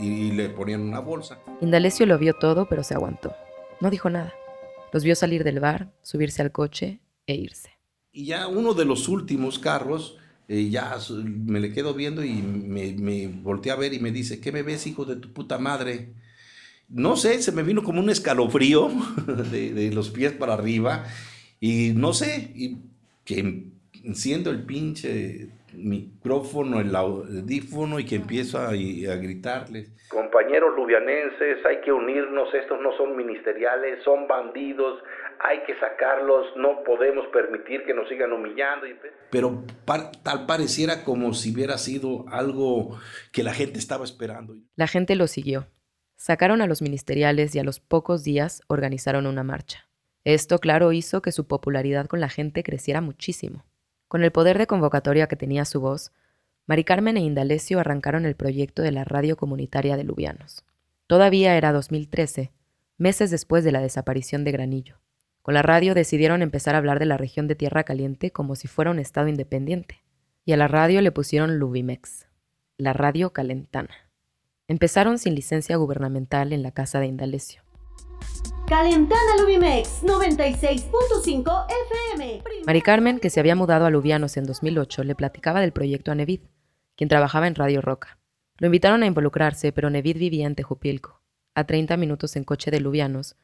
y, 0.01 0.05
y 0.05 0.31
le 0.33 0.49
ponían 0.49 0.81
una 0.81 0.99
bolsa. 0.99 1.39
Indalecio 1.61 2.05
lo 2.05 2.17
vio 2.17 2.33
todo, 2.33 2.67
pero 2.67 2.83
se 2.83 2.93
aguantó. 2.93 3.33
No 3.79 3.89
dijo 3.89 4.09
nada. 4.09 4.33
Los 4.91 5.05
vio 5.05 5.15
salir 5.15 5.45
del 5.45 5.61
bar, 5.61 5.93
subirse 6.01 6.41
al 6.41 6.51
coche 6.51 6.99
e 7.25 7.35
irse. 7.35 7.69
Y 8.11 8.25
ya 8.25 8.47
uno 8.47 8.73
de 8.73 8.83
los 8.83 9.07
últimos 9.07 9.59
carros, 9.59 10.17
ya 10.47 10.97
me 11.23 11.59
le 11.59 11.71
quedo 11.71 11.93
viendo 11.93 12.23
y 12.23 12.33
me, 12.33 12.93
me 12.93 13.27
volteé 13.27 13.71
a 13.71 13.75
ver 13.75 13.93
y 13.93 13.99
me 13.99 14.11
dice, 14.11 14.41
¿qué 14.41 14.51
me 14.51 14.63
ves, 14.63 14.87
hijo 14.87 15.05
de 15.05 15.15
tu 15.15 15.33
puta 15.33 15.57
madre? 15.57 16.09
No 16.89 17.15
sé, 17.15 17.41
se 17.41 17.51
me 17.51 17.63
vino 17.63 17.83
como 17.83 17.99
un 17.99 18.09
escalofrío 18.09 18.89
de, 19.51 19.73
de 19.73 19.91
los 19.93 20.09
pies 20.09 20.33
para 20.33 20.53
arriba 20.53 21.05
y 21.59 21.93
no 21.95 22.13
sé, 22.13 22.51
y 22.55 22.77
que 23.23 23.71
enciendo 24.03 24.51
el 24.51 24.65
pinche 24.65 25.47
micrófono, 25.73 26.79
el 26.79 26.95
audífono 26.95 27.99
y 27.99 28.05
que 28.05 28.15
empiezo 28.15 28.59
a, 28.59 28.69
a, 28.69 29.15
gritarles. 29.15 29.91
Compañeros 30.09 30.75
lubianenses, 30.75 31.65
hay 31.65 31.81
que 31.81 31.91
unirnos, 31.91 32.53
estos 32.53 32.79
no 32.81 32.95
son 32.97 33.15
ministeriales, 33.15 34.03
son 34.03 34.27
bandidos, 34.27 35.01
hay 35.39 35.63
que 35.65 35.79
sacarlos, 35.79 36.47
no 36.57 36.83
podemos 36.83 37.27
permitir 37.27 37.85
que 37.85 37.93
nos 37.93 38.07
sigan 38.09 38.31
humillando. 38.31 38.85
Pero 39.29 39.63
tal 40.23 40.45
pareciera 40.45 41.03
como 41.03 41.33
si 41.33 41.53
hubiera 41.53 41.77
sido 41.77 42.25
algo 42.29 42.99
que 43.31 43.43
la 43.43 43.53
gente 43.53 43.79
estaba 43.79 44.03
esperando. 44.03 44.55
La 44.75 44.87
gente 44.87 45.15
lo 45.15 45.27
siguió. 45.27 45.67
Sacaron 46.15 46.61
a 46.61 46.67
los 46.67 46.81
ministeriales 46.81 47.53
y 47.55 47.59
a 47.59 47.63
los 47.63 47.79
pocos 47.79 48.23
días 48.23 48.61
organizaron 48.67 49.27
una 49.27 49.43
marcha. 49.43 49.87
Esto, 50.23 50.59
claro, 50.59 50.93
hizo 50.93 51.21
que 51.21 51.31
su 51.33 51.47
popularidad 51.47 52.07
con 52.07 52.21
la 52.21 52.29
gente 52.29 52.63
creciera 52.63 53.01
muchísimo. 53.01 53.65
Con 54.07 54.23
el 54.23 54.31
poder 54.31 54.57
de 54.57 54.67
convocatoria 54.67 55.27
que 55.27 55.35
tenía 55.35 55.65
su 55.65 55.81
voz, 55.81 56.13
Mari 56.65 56.85
Carmen 56.85 57.17
e 57.17 57.21
Indalecio 57.21 57.79
arrancaron 57.79 58.25
el 58.25 58.35
proyecto 58.35 58.81
de 58.81 58.91
la 58.91 59.03
radio 59.03 59.35
comunitaria 59.35 59.97
de 59.97 60.05
Lubianos. 60.05 60.63
Todavía 61.07 61.57
era 61.57 61.73
2013, 61.73 62.51
meses 62.97 63.31
después 63.31 63.65
de 63.65 63.73
la 63.73 63.81
desaparición 63.81 64.45
de 64.45 64.53
Granillo. 64.53 65.02
Con 65.43 65.53
la 65.55 65.61
radio 65.61 65.93
decidieron 65.93 66.41
empezar 66.41 66.73
a 66.73 66.77
hablar 66.77 66.99
de 66.99 67.05
la 67.05 67.17
región 67.17 67.49
de 67.49 67.55
Tierra 67.55 67.83
Caliente 67.83 68.31
como 68.31 68.55
si 68.55 68.69
fuera 68.69 68.91
un 68.91 68.97
estado 68.97 69.27
independiente. 69.27 70.01
Y 70.45 70.53
a 70.53 70.57
la 70.57 70.69
radio 70.69 71.01
le 71.01 71.11
pusieron 71.11 71.59
Lubimex, 71.59 72.27
la 72.77 72.93
radio 72.93 73.33
calentana. 73.33 73.93
Empezaron 74.69 75.19
sin 75.19 75.35
licencia 75.35 75.75
gubernamental 75.75 76.53
en 76.53 76.63
la 76.63 76.71
casa 76.71 77.01
de 77.01 77.07
Indalecio. 77.07 77.61
Calentana 78.67 79.35
Lubimex 79.41 80.03
96.5 80.03 81.65
FM. 82.13 82.43
Mari 82.65 82.81
Carmen, 82.81 83.19
que 83.19 83.29
se 83.29 83.41
había 83.41 83.57
mudado 83.57 83.85
a 83.85 83.89
Lubianos 83.89 84.37
en 84.37 84.45
2008, 84.45 85.03
le 85.03 85.13
platicaba 85.13 85.59
del 85.59 85.73
proyecto 85.73 86.13
a 86.13 86.15
Nevid, 86.15 86.39
quien 86.95 87.09
trabajaba 87.09 87.47
en 87.47 87.55
Radio 87.55 87.81
Roca. 87.81 88.17
Lo 88.59 88.67
invitaron 88.67 89.03
a 89.03 89.07
involucrarse, 89.07 89.73
pero 89.73 89.89
Nevid 89.89 90.19
vivía 90.19 90.47
en 90.47 90.55
Tejupilco, 90.55 91.21
a 91.53 91.65
30 91.65 91.97
minutos 91.97 92.37
en 92.37 92.45
coche 92.45 92.71
de 92.71 92.79
Lubianos, 92.79 93.35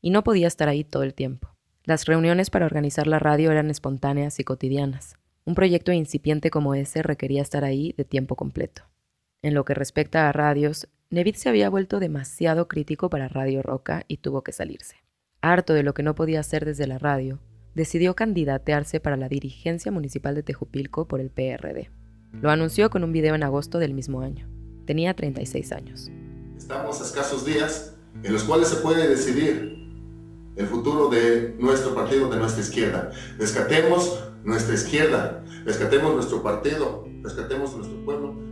y 0.00 0.10
no 0.10 0.24
podía 0.24 0.46
estar 0.46 0.68
ahí 0.68 0.84
todo 0.84 1.02
el 1.02 1.14
tiempo. 1.14 1.56
Las 1.84 2.06
reuniones 2.06 2.50
para 2.50 2.66
organizar 2.66 3.06
la 3.06 3.18
radio 3.18 3.52
eran 3.52 3.70
espontáneas 3.70 4.40
y 4.40 4.44
cotidianas. 4.44 5.16
Un 5.44 5.54
proyecto 5.54 5.92
incipiente 5.92 6.50
como 6.50 6.74
ese 6.74 7.02
requería 7.02 7.42
estar 7.42 7.64
ahí 7.64 7.94
de 7.96 8.04
tiempo 8.04 8.34
completo. 8.34 8.82
En 9.42 9.54
lo 9.54 9.64
que 9.64 9.74
respecta 9.74 10.28
a 10.28 10.32
radios, 10.32 10.88
Nevid 11.10 11.36
se 11.36 11.48
había 11.48 11.70
vuelto 11.70 12.00
demasiado 12.00 12.66
crítico 12.66 13.08
para 13.08 13.28
Radio 13.28 13.62
Roca 13.62 14.04
y 14.08 14.16
tuvo 14.16 14.42
que 14.42 14.50
salirse. 14.50 14.96
Harto 15.40 15.74
de 15.74 15.84
lo 15.84 15.94
que 15.94 16.02
no 16.02 16.16
podía 16.16 16.40
hacer 16.40 16.64
desde 16.64 16.88
la 16.88 16.98
radio, 16.98 17.38
decidió 17.76 18.16
candidatearse 18.16 18.98
para 18.98 19.16
la 19.16 19.28
dirigencia 19.28 19.92
municipal 19.92 20.34
de 20.34 20.42
Tejupilco 20.42 21.06
por 21.06 21.20
el 21.20 21.30
PRD. 21.30 21.90
Lo 22.32 22.50
anunció 22.50 22.90
con 22.90 23.04
un 23.04 23.12
video 23.12 23.36
en 23.36 23.44
agosto 23.44 23.78
del 23.78 23.94
mismo 23.94 24.22
año. 24.22 24.48
Tenía 24.86 25.14
36 25.14 25.70
años. 25.70 26.10
Estamos 26.56 27.00
a 27.00 27.04
escasos 27.04 27.46
días 27.46 27.94
en 28.24 28.32
los 28.32 28.42
cuales 28.42 28.68
se 28.68 28.76
puede 28.76 29.06
decidir 29.06 29.85
el 30.56 30.66
futuro 30.66 31.08
de 31.08 31.54
nuestro 31.58 31.94
partido, 31.94 32.28
de 32.28 32.38
nuestra 32.38 32.62
izquierda. 32.62 33.10
Rescatemos 33.38 34.24
nuestra 34.42 34.74
izquierda, 34.74 35.44
rescatemos 35.64 36.14
nuestro 36.14 36.42
partido, 36.42 37.06
rescatemos 37.22 37.76
nuestro 37.76 38.04
pueblo, 38.04 38.46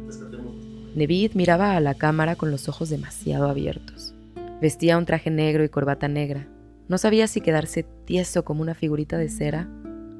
Nevid 0.95 1.33
miraba 1.35 1.75
a 1.75 1.81
la 1.81 1.95
cámara 1.95 2.37
con 2.37 2.53
los 2.53 2.69
ojos 2.69 2.89
demasiado 2.89 3.49
abiertos. 3.49 4.15
Vestía 4.61 4.97
un 4.97 5.07
traje 5.07 5.29
negro 5.29 5.65
y 5.65 5.69
corbata 5.69 6.07
negra. 6.07 6.47
No 6.87 6.99
sabía 6.99 7.27
si 7.27 7.41
quedarse 7.41 7.85
tieso 8.05 8.45
como 8.45 8.63
una 8.63 8.77
figurita 8.77 9.19
de 9.19 9.29
cera 9.29 9.69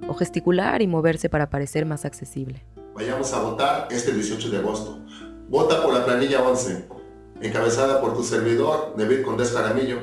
o 0.09 0.15
gesticular 0.15 0.83
y 0.83 0.89
moverse 0.89 1.29
para 1.29 1.49
parecer 1.49 1.87
más 1.87 2.05
accesible. 2.05 2.65
Vayamos 2.93 3.33
a 3.33 3.43
votar 3.43 3.87
este 3.93 4.13
18 4.13 4.51
de 4.51 4.57
agosto. 4.57 4.99
Vota 5.49 5.81
por 5.81 5.95
la 5.95 6.05
planilla 6.05 6.43
11, 6.43 6.89
encabezada 7.43 8.01
por 8.01 8.17
tu 8.17 8.25
servidor, 8.25 8.95
Nevid 8.97 9.23
Condés 9.23 9.53
Jaramillo, 9.53 9.99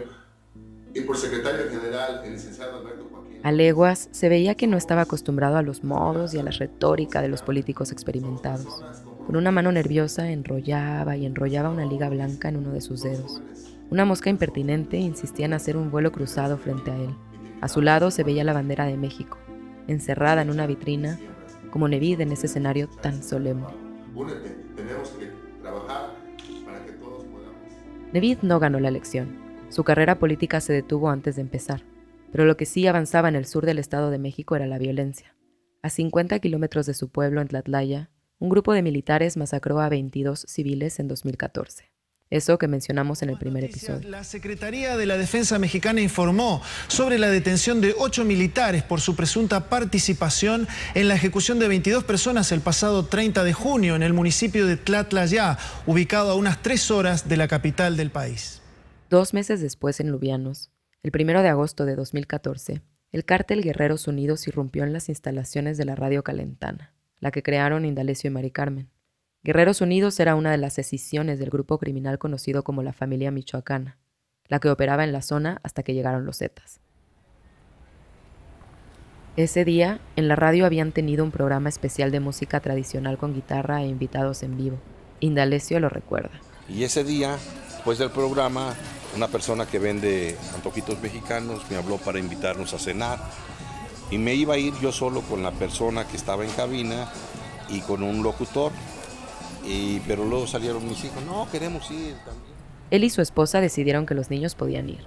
y 0.93 1.01
por 1.01 1.17
secretario 1.17 1.69
general, 1.69 2.21
el 2.25 2.33
licenciado 2.33 2.79
Alberto 2.79 3.07
Joaquín. 3.11 3.39
A 3.43 3.51
leguas 3.51 4.09
se 4.11 4.29
veía 4.29 4.55
que 4.55 4.67
no 4.67 4.77
estaba 4.77 5.01
acostumbrado 5.01 5.57
a 5.57 5.61
los 5.61 5.83
modos 5.83 6.33
y 6.33 6.39
a 6.39 6.43
la 6.43 6.51
retórica 6.51 7.21
de 7.21 7.29
los 7.29 7.41
políticos 7.41 7.91
experimentados. 7.91 8.83
Con 9.25 9.35
una 9.35 9.51
mano 9.51 9.71
nerviosa 9.71 10.31
enrollaba 10.31 11.15
y 11.15 11.25
enrollaba 11.25 11.69
una 11.69 11.85
liga 11.85 12.09
blanca 12.09 12.49
en 12.49 12.57
uno 12.57 12.71
de 12.71 12.81
sus 12.81 13.03
dedos. 13.03 13.41
Una 13.89 14.05
mosca 14.05 14.29
impertinente 14.29 14.97
insistía 14.97 15.45
en 15.45 15.53
hacer 15.53 15.77
un 15.77 15.91
vuelo 15.91 16.11
cruzado 16.11 16.57
frente 16.57 16.91
a 16.91 16.97
él. 16.97 17.15
A 17.61 17.67
su 17.67 17.81
lado 17.81 18.11
se 18.11 18.23
veía 18.23 18.43
la 18.43 18.53
bandera 18.53 18.85
de 18.85 18.97
México, 18.97 19.37
encerrada 19.87 20.41
en 20.41 20.49
una 20.49 20.67
vitrina, 20.67 21.19
como 21.71 21.87
Nevid 21.87 22.21
en 22.21 22.31
ese 22.31 22.47
escenario 22.47 22.89
tan 23.01 23.23
solemne. 23.23 23.67
Nevid 28.13 28.39
no 28.41 28.59
ganó 28.59 28.79
la 28.79 28.89
elección. 28.89 29.40
Su 29.71 29.85
carrera 29.85 30.19
política 30.19 30.59
se 30.59 30.73
detuvo 30.73 31.09
antes 31.09 31.37
de 31.37 31.41
empezar. 31.41 31.85
Pero 32.33 32.43
lo 32.43 32.57
que 32.57 32.65
sí 32.65 32.87
avanzaba 32.87 33.29
en 33.29 33.35
el 33.35 33.45
sur 33.45 33.65
del 33.65 33.79
Estado 33.79 34.11
de 34.11 34.19
México 34.19 34.57
era 34.57 34.67
la 34.67 34.77
violencia. 34.77 35.33
A 35.81 35.89
50 35.89 36.39
kilómetros 36.39 36.85
de 36.85 36.93
su 36.93 37.07
pueblo 37.09 37.39
en 37.39 37.47
Tlatlaya, 37.47 38.09
un 38.37 38.49
grupo 38.49 38.73
de 38.73 38.81
militares 38.81 39.37
masacró 39.37 39.79
a 39.79 39.87
22 39.87 40.45
civiles 40.45 40.99
en 40.99 41.07
2014. 41.07 41.89
Eso 42.29 42.57
que 42.57 42.67
mencionamos 42.67 43.21
en 43.23 43.29
el 43.29 43.37
primer 43.37 43.63
episodio. 43.63 44.09
La 44.09 44.25
Secretaría 44.25 44.97
de 44.97 45.05
la 45.05 45.17
Defensa 45.17 45.57
Mexicana 45.57 46.01
informó 46.01 46.61
sobre 46.87 47.17
la 47.17 47.29
detención 47.29 47.79
de 47.79 47.95
ocho 47.97 48.25
militares 48.25 48.83
por 48.83 48.99
su 48.99 49.15
presunta 49.15 49.69
participación 49.69 50.67
en 50.95 51.07
la 51.07 51.15
ejecución 51.15 51.59
de 51.59 51.69
22 51.69 52.03
personas 52.03 52.51
el 52.51 52.59
pasado 52.59 53.05
30 53.05 53.45
de 53.45 53.53
junio 53.53 53.95
en 53.95 54.03
el 54.03 54.11
municipio 54.11 54.65
de 54.65 54.75
Tlatlaya, 54.75 55.57
ubicado 55.85 56.31
a 56.31 56.35
unas 56.35 56.61
tres 56.61 56.91
horas 56.91 57.29
de 57.29 57.37
la 57.37 57.47
capital 57.47 57.95
del 57.95 58.11
país. 58.11 58.60
Dos 59.11 59.33
meses 59.33 59.59
después 59.59 59.99
en 59.99 60.09
Lubianos, 60.09 60.71
el 61.03 61.11
primero 61.11 61.41
de 61.41 61.49
agosto 61.49 61.83
de 61.83 61.97
2014, 61.97 62.81
el 63.11 63.25
cártel 63.25 63.61
Guerreros 63.61 64.07
Unidos 64.07 64.47
irrumpió 64.47 64.85
en 64.85 64.93
las 64.93 65.09
instalaciones 65.09 65.77
de 65.77 65.83
la 65.83 65.95
radio 65.95 66.23
Calentana, 66.23 66.93
la 67.19 67.31
que 67.31 67.43
crearon 67.43 67.83
Indalecio 67.83 68.29
y 68.29 68.31
Mari 68.31 68.51
Carmen. 68.51 68.89
Guerreros 69.43 69.81
Unidos 69.81 70.17
era 70.21 70.35
una 70.35 70.51
de 70.51 70.57
las 70.59 70.79
escisiones 70.79 71.39
del 71.39 71.49
grupo 71.49 71.77
criminal 71.77 72.19
conocido 72.19 72.63
como 72.63 72.83
la 72.83 72.93
familia 72.93 73.31
michoacana, 73.31 73.97
la 74.47 74.61
que 74.61 74.69
operaba 74.69 75.03
en 75.03 75.11
la 75.11 75.21
zona 75.21 75.59
hasta 75.61 75.83
que 75.83 75.93
llegaron 75.93 76.25
los 76.25 76.37
Zetas. 76.37 76.79
Ese 79.35 79.65
día, 79.65 79.99
en 80.15 80.29
la 80.29 80.37
radio 80.37 80.65
habían 80.65 80.93
tenido 80.93 81.25
un 81.25 81.31
programa 81.31 81.67
especial 81.67 82.11
de 82.11 82.21
música 82.21 82.61
tradicional 82.61 83.17
con 83.17 83.33
guitarra 83.33 83.83
e 83.83 83.87
invitados 83.87 84.41
en 84.41 84.55
vivo. 84.55 84.77
Indalecio 85.19 85.81
lo 85.81 85.89
recuerda. 85.89 86.39
Y 86.69 86.85
ese 86.85 87.03
día, 87.03 87.37
después 87.73 87.97
del 87.97 88.11
programa, 88.11 88.73
una 89.15 89.27
persona 89.27 89.65
que 89.65 89.79
vende 89.79 90.37
antojitos 90.55 91.01
mexicanos 91.01 91.61
me 91.69 91.77
habló 91.77 91.97
para 91.97 92.19
invitarnos 92.19 92.73
a 92.73 92.79
cenar. 92.79 93.19
Y 94.09 94.17
me 94.17 94.33
iba 94.33 94.55
a 94.55 94.57
ir 94.57 94.73
yo 94.81 94.91
solo 94.91 95.21
con 95.21 95.41
la 95.41 95.51
persona 95.51 96.05
que 96.05 96.17
estaba 96.17 96.43
en 96.43 96.51
cabina 96.51 97.09
y 97.69 97.79
con 97.81 98.03
un 98.03 98.23
locutor. 98.23 98.71
Y, 99.65 99.99
pero 100.01 100.25
luego 100.25 100.47
salieron 100.47 100.87
mis 100.87 101.03
hijos, 101.03 101.23
no, 101.23 101.47
queremos 101.51 101.89
ir 101.91 102.15
también. 102.25 102.51
Él 102.89 103.03
y 103.03 103.09
su 103.09 103.21
esposa 103.21 103.61
decidieron 103.61 104.05
que 104.05 104.15
los 104.15 104.29
niños 104.29 104.55
podían 104.55 104.89
ir. 104.89 105.05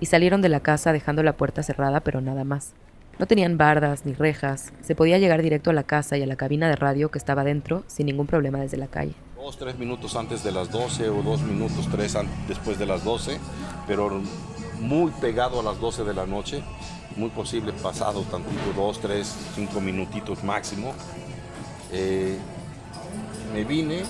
Y 0.00 0.06
salieron 0.06 0.42
de 0.42 0.48
la 0.48 0.60
casa 0.60 0.92
dejando 0.92 1.22
la 1.22 1.36
puerta 1.36 1.62
cerrada, 1.62 2.00
pero 2.00 2.20
nada 2.20 2.44
más. 2.44 2.74
No 3.18 3.26
tenían 3.26 3.58
bardas 3.58 4.04
ni 4.04 4.12
rejas, 4.12 4.72
se 4.82 4.94
podía 4.94 5.18
llegar 5.18 5.42
directo 5.42 5.70
a 5.70 5.72
la 5.74 5.84
casa 5.84 6.16
y 6.16 6.22
a 6.22 6.26
la 6.26 6.36
cabina 6.36 6.68
de 6.68 6.76
radio 6.76 7.10
que 7.10 7.18
estaba 7.18 7.44
dentro 7.44 7.84
sin 7.86 8.06
ningún 8.06 8.26
problema 8.26 8.60
desde 8.60 8.76
la 8.76 8.88
calle. 8.88 9.14
Dos, 9.44 9.58
tres 9.58 9.78
minutos 9.78 10.16
antes 10.16 10.42
de 10.42 10.52
las 10.52 10.70
12 10.70 11.10
o 11.10 11.22
dos 11.22 11.42
minutos, 11.42 11.86
tres 11.92 12.16
después 12.48 12.78
de 12.78 12.86
las 12.86 13.04
12, 13.04 13.38
pero 13.86 14.22
muy 14.80 15.10
pegado 15.20 15.60
a 15.60 15.62
las 15.62 15.78
12 15.78 16.02
de 16.02 16.14
la 16.14 16.24
noche, 16.24 16.62
muy 17.16 17.28
posible 17.28 17.74
pasado 17.74 18.22
tantito, 18.22 18.72
dos, 18.74 19.00
tres, 19.00 19.36
cinco 19.54 19.82
minutitos 19.82 20.42
máximo. 20.44 20.94
Eh, 21.92 22.38
me 23.52 23.64
vine, 23.64 24.04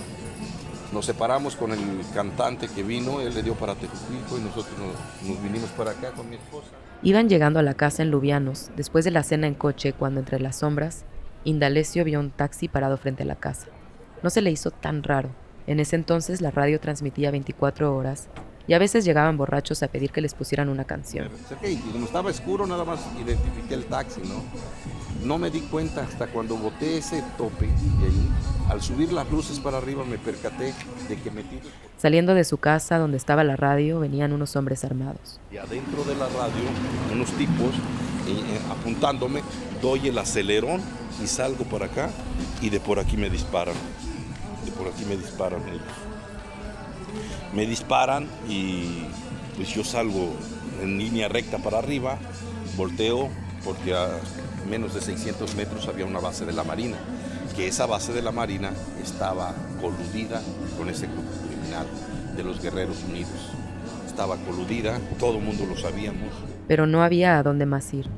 nos 0.93 1.05
separamos 1.05 1.57
con 1.57 1.73
el 1.73 1.81
cantante 2.15 2.69
que 2.69 2.85
vino, 2.85 3.21
él 3.21 3.35
le 3.35 3.43
dio 3.43 3.55
para 3.55 3.75
Tejupilco 3.75 4.39
y 4.39 4.41
nosotros 4.41 4.79
nos, 4.79 5.29
nos, 5.29 5.43
vinimos 5.43 5.71
para 5.71 5.91
acá 5.91 6.13
con 6.13 6.31
mi 6.31 6.37
esposa. 6.37 6.69
Iban 7.03 7.29
llegando 7.29 7.59
a 7.59 7.65
la 7.65 7.75
casa 7.75 8.05
en 8.05 8.13
Lubianos, 8.13 8.71
después 8.77 9.05
de 9.05 9.11
la 9.11 9.25
cena 9.25 9.49
en 9.49 9.55
coche, 9.55 9.95
cuando 9.95 10.21
entre 10.21 10.39
las 10.39 10.55
sombras, 10.61 11.05
Indalecio 11.43 12.05
vio 12.05 12.21
un 12.21 12.31
taxi 12.31 12.69
parado 12.69 12.97
frente 12.99 13.25
a 13.25 13.27
la 13.27 13.35
casa. 13.35 13.67
No 14.25 14.31
se 14.31 14.41
le 14.41 14.51
hizo 14.51 14.71
tan 14.71 15.03
raro. 15.03 15.29
En 15.67 15.81
ese 15.81 15.97
entonces 15.97 16.41
la 16.41 16.51
radio 16.51 16.81
transmitía 16.81 17.31
24 17.31 17.95
horas 17.95 18.29
y 18.67 18.73
a 18.73 18.79
veces 18.79 19.05
llegaban 19.05 19.37
borrachos 19.37 19.83
a 19.83 19.89
pedir 19.89 20.13
que 20.13 20.23
les 20.23 20.33
pusieran 20.33 20.71
una 20.71 20.85
canción. 20.85 21.29
Y 21.63 21.77
como 21.77 22.07
estaba 22.07 22.31
oscuro, 22.31 22.67
nada 22.67 22.87
más 22.87 23.01
identifiqué 23.23 23.75
el 23.75 23.85
taxi, 23.85 24.23
¿no? 24.23 24.43
No 25.27 25.37
me 25.37 25.51
di 25.51 25.61
cuenta 25.61 26.05
hasta 26.05 26.27
cuando 26.29 26.57
boté 26.57 26.97
ese 26.97 27.23
tope 27.37 27.67
y 27.67 28.03
ahí, 28.03 28.31
al 28.71 28.81
subir 28.81 29.13
las 29.13 29.31
luces 29.31 29.61
para 29.61 29.77
arriba, 29.77 30.05
me 30.07 30.17
percaté 30.17 30.73
de 31.07 31.17
que 31.17 31.31
metí. 31.31 31.61
Saliendo 31.99 32.33
de 32.33 32.45
su 32.45 32.57
casa 32.57 32.97
donde 32.97 33.19
estaba 33.19 33.45
la 33.45 33.57
radio, 33.57 34.01
venían 34.01 34.33
unos 34.33 34.57
hombres 34.57 34.87
armados. 34.87 35.39
Y 35.53 35.59
adentro 35.59 36.03
de 36.05 36.15
la 36.15 36.29
radio, 36.29 36.65
unos 37.13 37.31
tipos 37.33 37.75
eh, 38.27 38.59
apuntándome, 38.71 39.43
doy 39.83 40.09
el 40.09 40.17
acelerón 40.17 40.81
y 41.23 41.27
salgo 41.27 41.65
por 41.65 41.83
acá 41.83 42.09
y 42.63 42.71
de 42.71 42.81
por 42.81 42.99
aquí 42.99 43.19
me 43.19 43.29
disparan. 43.29 43.75
Por 44.73 44.89
aquí 44.89 45.05
me 45.05 45.17
disparan 45.17 45.63
ellos. 45.69 45.83
Me 47.53 47.67
disparan 47.67 48.29
y 48.49 49.05
pues 49.57 49.69
yo 49.69 49.85
salgo 49.85 50.33
en 50.83 50.99
línea 50.99 51.29
recta 51.29 51.59
para 51.59 51.79
arriba, 51.79 52.19
volteo 52.77 53.29
porque 53.65 53.95
a 53.95 54.09
menos 54.69 54.95
de 54.95 55.01
600 55.01 55.55
metros 55.55 55.89
había 55.89 56.05
una 56.05 56.21
base 56.21 56.45
de 56.45 56.53
la 56.53 56.65
Marina, 56.65 56.97
que 57.57 57.67
esa 57.67 57.87
base 57.87 58.13
de 58.13 58.23
la 58.23 58.33
Marina 58.33 58.73
estaba 59.03 59.55
coludida 59.81 60.43
con 60.77 60.89
ese 60.89 61.07
grupo 61.07 61.31
criminal 61.49 61.87
de 62.37 62.45
los 62.45 62.61
Guerreros 62.61 63.03
Unidos. 63.09 63.53
Estaba 64.07 64.37
coludida, 64.37 64.99
todo 65.19 65.39
el 65.39 65.45
mundo 65.45 65.65
lo 65.67 65.77
sabíamos. 65.77 66.29
Pero 66.69 66.87
no 66.87 67.03
había 67.03 67.39
a 67.39 67.43
dónde 67.43 67.67
más 67.67 67.93
ir. 67.95 68.09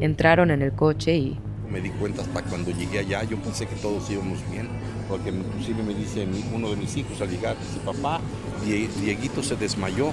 Entraron 0.00 0.50
en 0.50 0.62
el 0.62 0.72
coche 0.72 1.16
y... 1.16 1.38
Me 1.74 1.80
di 1.80 1.90
cuenta 1.90 2.22
hasta 2.22 2.40
cuando 2.42 2.70
llegué 2.70 3.00
allá, 3.00 3.24
yo 3.24 3.36
pensé 3.36 3.66
que 3.66 3.74
todos 3.74 4.08
íbamos 4.08 4.38
bien, 4.48 4.68
porque 5.08 5.30
inclusive 5.30 5.82
me 5.82 5.92
dice 5.92 6.24
uno 6.54 6.70
de 6.70 6.76
mis 6.76 6.96
hijos 6.96 7.20
al 7.20 7.28
llegar, 7.28 7.56
dice, 7.58 7.80
papá, 7.84 8.20
Dieguito 8.64 9.42
se 9.42 9.56
desmayó. 9.56 10.12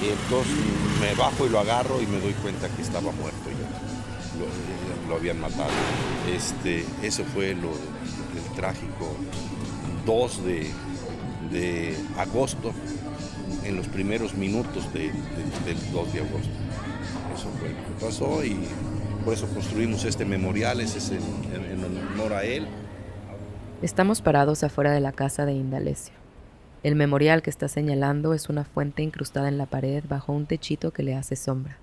Y 0.00 0.10
entonces 0.10 0.54
me 1.00 1.16
bajo 1.16 1.46
y 1.46 1.48
lo 1.48 1.58
agarro 1.58 2.00
y 2.00 2.06
me 2.06 2.20
doy 2.20 2.32
cuenta 2.34 2.68
que 2.68 2.80
estaba 2.80 3.10
muerto 3.10 3.50
ya. 3.50 5.08
Lo, 5.08 5.16
habían 5.16 5.40
matado. 5.40 5.68
Este, 6.32 6.86
eso 7.02 7.24
fue 7.24 7.56
lo, 7.56 7.72
trágico 8.54 9.16
2 10.06 10.44
de, 11.50 11.96
agosto, 12.18 12.72
en 13.64 13.74
los 13.74 13.88
primeros 13.88 14.34
minutos 14.34 14.92
de, 14.92 15.08
de, 15.08 15.74
del 15.74 15.92
2 15.92 16.12
de 16.12 16.20
agosto. 16.20 16.50
Eso 17.34 17.50
fue 17.58 17.70
lo 17.70 17.74
que 17.74 18.04
pasó 18.04 18.44
y 18.44 18.56
por 19.22 19.34
eso 19.34 19.46
construimos 19.48 20.04
este 20.04 20.24
memorial, 20.24 20.80
ese 20.80 20.98
es 20.98 21.10
en, 21.10 21.84
honor 22.14 22.34
a 22.34 22.44
él. 22.44 22.66
Estamos 23.80 24.20
parados 24.20 24.62
afuera 24.64 24.92
de 24.92 25.00
la 25.00 25.12
casa 25.12 25.46
de 25.46 25.52
Indalecio. 25.52 26.14
El 26.82 26.96
memorial 26.96 27.42
que 27.42 27.50
está 27.50 27.68
señalando 27.68 28.34
es 28.34 28.48
una 28.48 28.64
fuente 28.64 29.02
incrustada 29.02 29.48
en 29.48 29.58
la 29.58 29.66
pared 29.66 30.04
bajo 30.08 30.32
un 30.32 30.46
techito 30.46 30.92
que 30.92 31.02
le 31.02 31.14
hace 31.14 31.36
sombra. 31.36 31.78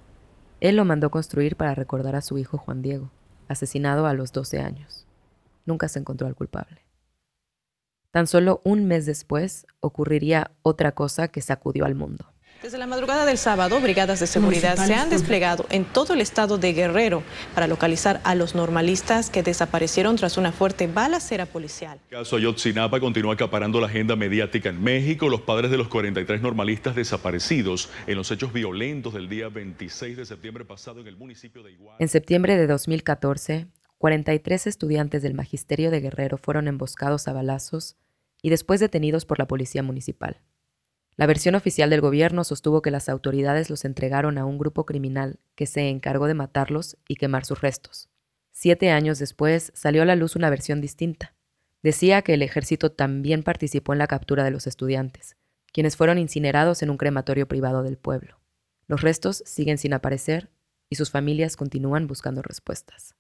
Él 0.60 0.76
lo 0.76 0.84
mandó 0.84 1.10
construir 1.10 1.56
para 1.56 1.74
recordar 1.74 2.16
a 2.16 2.22
su 2.22 2.38
hijo 2.38 2.58
Juan 2.58 2.82
Diego, 2.82 3.10
asesinado 3.48 4.06
a 4.06 4.14
los 4.14 4.34
12 4.34 4.60
años. 4.60 5.06
Nunca 5.66 5.88
se 5.88 6.00
encontró 6.00 6.28
al 6.28 6.36
culpable. 6.36 6.82
Tan 8.12 8.28
solo 8.28 8.60
un 8.66 8.86
mes 8.86 9.06
después 9.06 9.68
ocurriría 9.80 10.52
otra 10.64 10.94
cosa 10.94 11.30
que 11.30 11.42
sacudió 11.42 11.86
al 11.86 11.96
mundo. 11.96 12.26
Desde 12.62 12.78
la 12.78 12.88
madrugada 12.88 13.26
del 13.26 13.38
sábado, 13.38 13.80
brigadas 13.80 14.20
de 14.20 14.28
seguridad 14.28 14.76
se 14.76 14.94
han 14.94 15.10
desplegado 15.10 15.66
en 15.70 15.86
todo 15.86 16.14
el 16.14 16.20
estado 16.20 16.58
de 16.58 16.74
Guerrero 16.74 17.24
para 17.56 17.68
localizar 17.68 18.20
a 18.26 18.36
los 18.36 18.54
normalistas 18.54 19.30
que 19.30 19.44
desaparecieron 19.44 20.18
tras 20.18 20.38
una 20.38 20.52
fuerte 20.52 20.88
balacera 20.88 21.46
policial. 21.46 22.02
El 22.10 22.18
caso 22.18 22.36
Ayotzinapa 22.36 23.00
continúa 23.00 23.36
acaparando 23.36 23.80
la 23.80 23.88
agenda 23.88 24.18
mediática 24.18 24.68
en 24.68 24.84
México. 24.84 25.30
Los 25.30 25.40
padres 25.42 25.72
de 25.72 25.78
los 25.78 25.88
43 25.88 26.42
normalistas 26.42 26.96
desaparecidos 26.96 27.90
en 28.08 28.18
los 28.18 28.30
hechos 28.30 28.52
violentos 28.52 29.14
del 29.14 29.30
día 29.30 29.48
26 29.48 30.18
de 30.18 30.26
septiembre 30.26 30.66
pasado 30.66 31.00
en 31.00 31.08
el 31.08 31.16
municipio 31.16 31.64
de 31.64 31.72
Iguala. 31.72 31.96
En 32.00 32.10
septiembre 32.10 32.58
de 32.58 32.68
2014, 32.68 33.68
43 34.00 34.68
estudiantes 34.68 35.22
del 35.24 35.34
Magisterio 35.34 35.92
de 35.92 36.02
Guerrero 36.02 36.38
fueron 36.38 36.68
emboscados 36.68 37.30
a 37.30 37.34
balazos 37.34 37.96
y 38.42 38.50
después 38.50 38.82
detenidos 38.82 39.24
por 39.24 39.40
la 39.40 39.48
policía 39.48 39.82
municipal. 39.82 40.42
La 41.20 41.26
versión 41.26 41.56
oficial 41.56 41.90
del 41.90 42.00
gobierno 42.00 42.46
sostuvo 42.46 42.82
que 42.82 42.92
las 42.92 43.10
autoridades 43.10 43.70
los 43.70 43.84
entregaron 43.84 44.38
a 44.38 44.46
un 44.46 44.58
grupo 44.58 44.86
criminal 44.86 45.38
que 45.56 45.66
se 45.66 45.90
encargó 45.90 46.28
de 46.28 46.34
matarlos 46.34 46.98
y 47.10 47.18
quemar 47.18 47.44
sus 47.44 47.60
restos. 47.60 48.08
Siete 48.54 48.90
años 48.92 49.20
después 49.20 49.74
salió 49.76 50.02
a 50.02 50.06
la 50.06 50.16
luz 50.16 50.38
una 50.38 50.50
versión 50.50 50.80
distinta. 50.80 51.36
Decía 51.84 52.22
que 52.22 52.36
el 52.36 52.42
ejército 52.42 52.94
también 52.94 53.44
participó 53.44 53.92
en 53.92 54.00
la 54.00 54.08
captura 54.08 54.46
de 54.46 54.52
los 54.52 54.66
estudiantes, 54.66 55.36
quienes 55.74 55.98
fueron 55.98 56.20
incinerados 56.20 56.84
en 56.84 56.90
un 56.90 56.96
crematorio 56.96 57.50
privado 57.50 57.84
del 57.84 57.98
pueblo. 57.98 58.40
Los 58.88 59.02
restos 59.02 59.44
siguen 59.46 59.78
sin 59.78 59.92
aparecer 59.92 60.50
y 60.90 60.96
sus 60.96 61.12
familias 61.12 61.58
continúan 61.58 62.08
buscando 62.08 62.42
respuestas. 62.42 63.14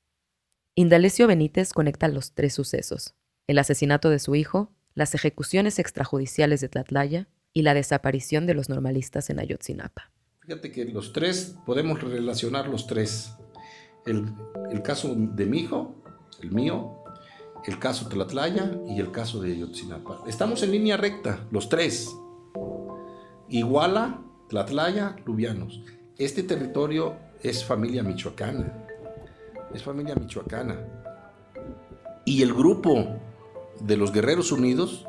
Indalecio 0.73 1.27
Benítez 1.27 1.73
conecta 1.73 2.07
los 2.07 2.31
tres 2.31 2.53
sucesos, 2.53 3.13
el 3.45 3.57
asesinato 3.57 4.09
de 4.09 4.19
su 4.19 4.35
hijo, 4.35 4.71
las 4.93 5.15
ejecuciones 5.15 5.79
extrajudiciales 5.79 6.61
de 6.61 6.69
Tlatlaya 6.69 7.27
y 7.53 7.61
la 7.63 7.73
desaparición 7.73 8.45
de 8.45 8.53
los 8.53 8.69
normalistas 8.69 9.29
en 9.29 9.39
Ayotzinapa. 9.39 10.11
Fíjate 10.41 10.71
que 10.71 10.85
los 10.85 11.13
tres, 11.13 11.55
podemos 11.65 12.01
relacionar 12.01 12.67
los 12.67 12.87
tres. 12.87 13.33
El, 14.05 14.33
caso 14.83 15.13
de 15.15 15.45
mi 15.45 15.59
hijo, 15.59 15.95
el 16.41 16.51
mío, 16.51 17.03
el 17.65 17.77
caso 17.77 18.07
Tlatlaya 18.07 18.71
y 18.87 18.99
el 18.99 19.11
caso 19.11 19.41
de 19.41 19.51
Ayotzinapa. 19.53 20.23
Estamos 20.27 20.63
en 20.63 20.71
línea 20.71 20.97
recta, 20.97 21.45
los 21.51 21.69
tres. 21.69 22.09
Iguala, 23.49 24.21
Tlatlaya, 24.47 25.15
Lubianos. 25.25 25.81
Este 26.17 26.43
territorio 26.43 27.17
es 27.41 27.63
familia 27.63 28.03
michoacana. 28.03 28.85
Es 29.73 29.83
familia 29.83 30.15
michoacana. 30.15 30.79
Y 32.25 32.41
el 32.41 32.53
grupo 32.53 33.19
de 33.81 33.97
los 33.97 34.11
Guerreros 34.11 34.51
Unidos 34.51 35.05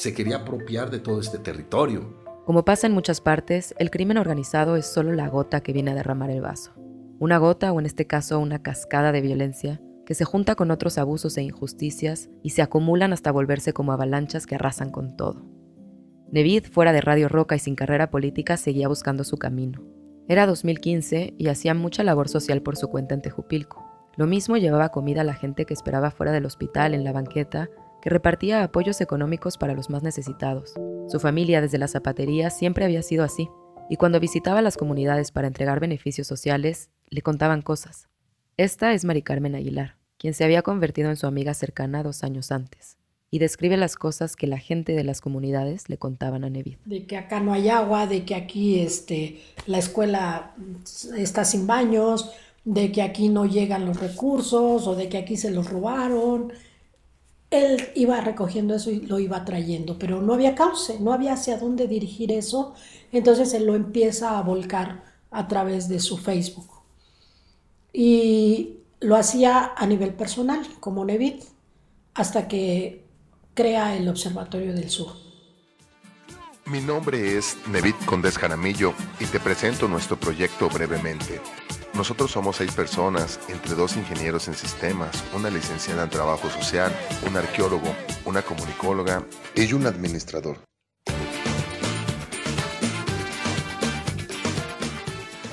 se 0.00 0.14
quería 0.14 0.36
apropiar 0.36 0.90
de 0.90 0.98
todo 0.98 1.20
este 1.20 1.38
territorio. 1.38 2.16
Como 2.46 2.64
pasa 2.64 2.86
en 2.86 2.94
muchas 2.94 3.20
partes, 3.20 3.74
el 3.78 3.90
crimen 3.90 4.16
organizado 4.16 4.76
es 4.76 4.86
solo 4.86 5.12
la 5.12 5.28
gota 5.28 5.60
que 5.60 5.74
viene 5.74 5.90
a 5.90 5.94
derramar 5.94 6.30
el 6.30 6.40
vaso. 6.40 6.72
Una 7.18 7.36
gota, 7.36 7.70
o 7.70 7.78
en 7.78 7.84
este 7.84 8.06
caso 8.06 8.38
una 8.38 8.62
cascada 8.62 9.12
de 9.12 9.20
violencia, 9.20 9.78
que 10.06 10.14
se 10.14 10.24
junta 10.24 10.54
con 10.54 10.70
otros 10.70 10.96
abusos 10.96 11.36
e 11.36 11.42
injusticias 11.42 12.30
y 12.42 12.50
se 12.50 12.62
acumulan 12.62 13.12
hasta 13.12 13.30
volverse 13.30 13.74
como 13.74 13.92
avalanchas 13.92 14.46
que 14.46 14.54
arrasan 14.54 14.90
con 14.90 15.18
todo. 15.18 15.44
Nevid, 16.32 16.64
fuera 16.72 16.94
de 16.94 17.02
Radio 17.02 17.28
Roca 17.28 17.54
y 17.54 17.58
sin 17.58 17.74
carrera 17.74 18.10
política, 18.10 18.56
seguía 18.56 18.88
buscando 18.88 19.22
su 19.22 19.36
camino. 19.36 19.82
Era 20.28 20.46
2015 20.46 21.34
y 21.36 21.48
hacía 21.48 21.74
mucha 21.74 22.04
labor 22.04 22.30
social 22.30 22.62
por 22.62 22.78
su 22.78 22.88
cuenta 22.88 23.14
en 23.14 23.20
Tejupilco. 23.20 23.84
Lo 24.16 24.26
mismo 24.26 24.56
llevaba 24.56 24.88
comida 24.88 25.20
a 25.20 25.24
la 25.24 25.34
gente 25.34 25.66
que 25.66 25.74
esperaba 25.74 26.10
fuera 26.10 26.32
del 26.32 26.46
hospital 26.46 26.94
en 26.94 27.04
la 27.04 27.12
banqueta 27.12 27.68
que 28.00 28.10
repartía 28.10 28.62
apoyos 28.62 29.00
económicos 29.00 29.58
para 29.58 29.74
los 29.74 29.90
más 29.90 30.02
necesitados. 30.02 30.74
Su 31.08 31.20
familia 31.20 31.60
desde 31.60 31.78
la 31.78 31.88
zapatería 31.88 32.50
siempre 32.50 32.84
había 32.84 33.02
sido 33.02 33.24
así, 33.24 33.48
y 33.88 33.96
cuando 33.96 34.20
visitaba 34.20 34.62
las 34.62 34.76
comunidades 34.76 35.32
para 35.32 35.48
entregar 35.48 35.80
beneficios 35.80 36.26
sociales, 36.26 36.90
le 37.08 37.22
contaban 37.22 37.62
cosas. 37.62 38.08
Esta 38.56 38.92
es 38.92 39.04
Mari 39.04 39.22
Carmen 39.22 39.54
Aguilar, 39.54 39.96
quien 40.16 40.34
se 40.34 40.44
había 40.44 40.62
convertido 40.62 41.10
en 41.10 41.16
su 41.16 41.26
amiga 41.26 41.54
cercana 41.54 42.02
dos 42.02 42.22
años 42.22 42.52
antes, 42.52 42.98
y 43.30 43.38
describe 43.38 43.76
las 43.76 43.96
cosas 43.96 44.36
que 44.36 44.46
la 44.46 44.58
gente 44.58 44.92
de 44.92 45.04
las 45.04 45.20
comunidades 45.20 45.88
le 45.88 45.98
contaban 45.98 46.44
a 46.44 46.50
Nevid. 46.50 46.78
De 46.84 47.06
que 47.06 47.16
acá 47.16 47.40
no 47.40 47.52
hay 47.52 47.68
agua, 47.68 48.06
de 48.06 48.24
que 48.24 48.34
aquí 48.34 48.80
este, 48.80 49.40
la 49.66 49.78
escuela 49.78 50.54
está 51.16 51.44
sin 51.44 51.66
baños, 51.66 52.32
de 52.64 52.92
que 52.92 53.02
aquí 53.02 53.28
no 53.28 53.46
llegan 53.46 53.86
los 53.86 53.98
recursos 53.98 54.86
o 54.86 54.94
de 54.94 55.08
que 55.08 55.18
aquí 55.18 55.36
se 55.36 55.50
los 55.50 55.70
robaron 55.70 56.52
él 57.50 57.88
iba 57.94 58.20
recogiendo 58.20 58.74
eso 58.74 58.90
y 58.90 59.00
lo 59.00 59.18
iba 59.18 59.44
trayendo, 59.44 59.98
pero 59.98 60.22
no 60.22 60.34
había 60.34 60.54
cauce, 60.54 61.00
no 61.00 61.12
había 61.12 61.32
hacia 61.32 61.58
dónde 61.58 61.88
dirigir 61.88 62.30
eso, 62.32 62.74
entonces 63.12 63.52
él 63.54 63.66
lo 63.66 63.74
empieza 63.74 64.38
a 64.38 64.42
volcar 64.42 65.02
a 65.30 65.48
través 65.48 65.88
de 65.88 65.98
su 66.00 66.16
Facebook. 66.16 66.68
Y 67.92 68.76
lo 69.00 69.16
hacía 69.16 69.72
a 69.76 69.86
nivel 69.86 70.14
personal, 70.14 70.64
como 70.78 71.04
Nevid, 71.04 71.42
hasta 72.14 72.46
que 72.46 73.04
crea 73.54 73.96
el 73.96 74.08
Observatorio 74.08 74.72
del 74.72 74.90
Sur. 74.90 75.29
Mi 76.70 76.80
nombre 76.80 77.36
es 77.36 77.56
Nevid 77.66 77.96
Condés 78.06 78.38
Jaramillo 78.38 78.94
y 79.18 79.24
te 79.24 79.40
presento 79.40 79.88
nuestro 79.88 80.16
proyecto 80.16 80.68
brevemente. 80.68 81.40
Nosotros 81.94 82.30
somos 82.30 82.58
seis 82.58 82.70
personas, 82.70 83.40
entre 83.48 83.74
dos 83.74 83.96
ingenieros 83.96 84.46
en 84.46 84.54
sistemas, 84.54 85.24
una 85.34 85.50
licenciada 85.50 86.04
en 86.04 86.10
trabajo 86.10 86.48
social, 86.48 86.94
un 87.28 87.36
arqueólogo, 87.36 87.92
una 88.24 88.42
comunicóloga 88.42 89.24
y 89.56 89.72
un 89.72 89.84
administrador. 89.84 90.69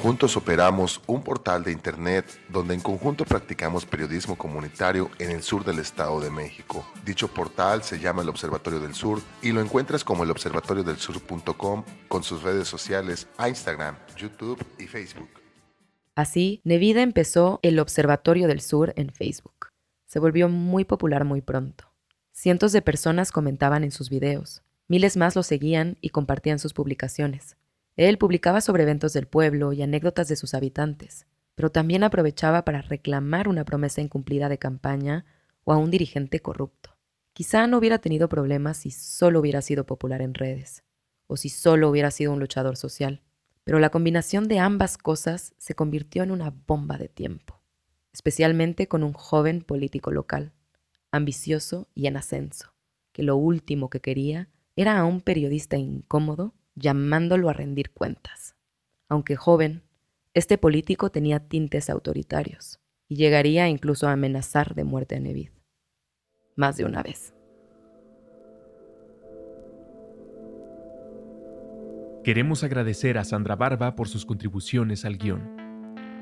Juntos 0.07 0.37
operamos 0.37 1.01
un 1.05 1.21
portal 1.21 1.65
de 1.65 1.73
Internet 1.73 2.39
donde 2.47 2.73
en 2.73 2.79
conjunto 2.79 3.25
practicamos 3.25 3.85
periodismo 3.85 4.37
comunitario 4.37 5.11
en 5.19 5.31
el 5.31 5.43
sur 5.43 5.65
del 5.65 5.79
Estado 5.79 6.21
de 6.21 6.29
México. 6.29 6.87
Dicho 7.03 7.27
portal 7.27 7.83
se 7.83 7.99
llama 7.99 8.21
el 8.21 8.29
Observatorio 8.29 8.79
del 8.79 8.93
Sur 8.93 9.19
y 9.41 9.51
lo 9.51 9.59
encuentras 9.59 10.05
como 10.05 10.23
el 10.23 10.31
observatoriodelsur.com 10.31 11.83
con 12.07 12.23
sus 12.23 12.41
redes 12.41 12.69
sociales 12.69 13.27
Instagram, 13.37 13.97
YouTube 14.15 14.65
y 14.79 14.87
Facebook. 14.87 15.27
Así, 16.15 16.61
Nevida 16.63 17.01
empezó 17.01 17.59
el 17.61 17.77
Observatorio 17.77 18.47
del 18.47 18.61
Sur 18.61 18.93
en 18.95 19.11
Facebook. 19.11 19.71
Se 20.05 20.19
volvió 20.19 20.47
muy 20.47 20.85
popular 20.85 21.25
muy 21.25 21.41
pronto. 21.41 21.91
Cientos 22.31 22.71
de 22.71 22.81
personas 22.81 23.33
comentaban 23.33 23.83
en 23.83 23.91
sus 23.91 24.09
videos. 24.09 24.63
Miles 24.87 25.17
más 25.17 25.35
lo 25.35 25.43
seguían 25.43 25.97
y 25.99 26.11
compartían 26.11 26.59
sus 26.59 26.71
publicaciones. 26.71 27.57
Él 27.97 28.17
publicaba 28.17 28.61
sobre 28.61 28.83
eventos 28.83 29.11
del 29.11 29.27
pueblo 29.27 29.73
y 29.73 29.81
anécdotas 29.81 30.29
de 30.29 30.37
sus 30.37 30.53
habitantes, 30.53 31.27
pero 31.55 31.71
también 31.71 32.03
aprovechaba 32.03 32.63
para 32.63 32.81
reclamar 32.81 33.49
una 33.49 33.65
promesa 33.65 34.01
incumplida 34.01 34.47
de 34.47 34.57
campaña 34.57 35.25
o 35.65 35.73
a 35.73 35.77
un 35.77 35.91
dirigente 35.91 36.39
corrupto. 36.39 36.95
Quizá 37.33 37.67
no 37.67 37.77
hubiera 37.77 37.99
tenido 37.99 38.29
problemas 38.29 38.77
si 38.77 38.91
solo 38.91 39.41
hubiera 39.41 39.61
sido 39.61 39.85
popular 39.85 40.21
en 40.21 40.33
redes, 40.33 40.83
o 41.27 41.35
si 41.35 41.49
solo 41.49 41.89
hubiera 41.89 42.11
sido 42.11 42.31
un 42.31 42.39
luchador 42.39 42.77
social 42.77 43.21
pero 43.67 43.79
la 43.79 43.89
combinación 43.89 44.47
de 44.47 44.59
ambas 44.59 44.97
cosas 44.97 45.53
se 45.57 45.75
convirtió 45.75 46.23
en 46.23 46.31
una 46.31 46.53
bomba 46.67 46.97
de 46.97 47.09
tiempo, 47.09 47.59
especialmente 48.13 48.87
con 48.87 49.03
un 49.03 49.11
joven 49.11 49.61
político 49.61 50.09
local, 50.09 50.53
ambicioso 51.11 51.89
y 51.93 52.07
en 52.07 52.15
ascenso, 52.15 52.73
que 53.11 53.23
lo 53.23 53.35
último 53.35 53.89
que 53.89 53.99
quería 53.99 54.47
era 54.77 54.97
a 54.97 55.03
un 55.03 55.19
periodista 55.19 55.75
incómodo 55.75 56.53
llamándolo 56.77 57.49
a 57.49 57.53
rendir 57.53 57.91
cuentas. 57.91 58.55
Aunque 59.09 59.35
joven, 59.35 59.83
este 60.33 60.57
político 60.57 61.09
tenía 61.09 61.39
tintes 61.39 61.89
autoritarios 61.89 62.79
y 63.07 63.15
llegaría 63.15 63.67
incluso 63.67 64.07
a 64.07 64.11
amenazar 64.11 64.75
de 64.75 64.83
muerte 64.83 65.15
a 65.15 65.19
Nevid. 65.19 65.49
Más 66.55 66.77
de 66.77 66.85
una 66.85 67.01
vez. 67.01 67.33
Queremos 72.23 72.63
agradecer 72.63 73.17
a 73.17 73.23
Sandra 73.23 73.55
Barba 73.55 73.95
por 73.95 74.09
sus 74.09 74.25
contribuciones 74.25 75.05
al 75.05 75.17
guion. 75.17 75.55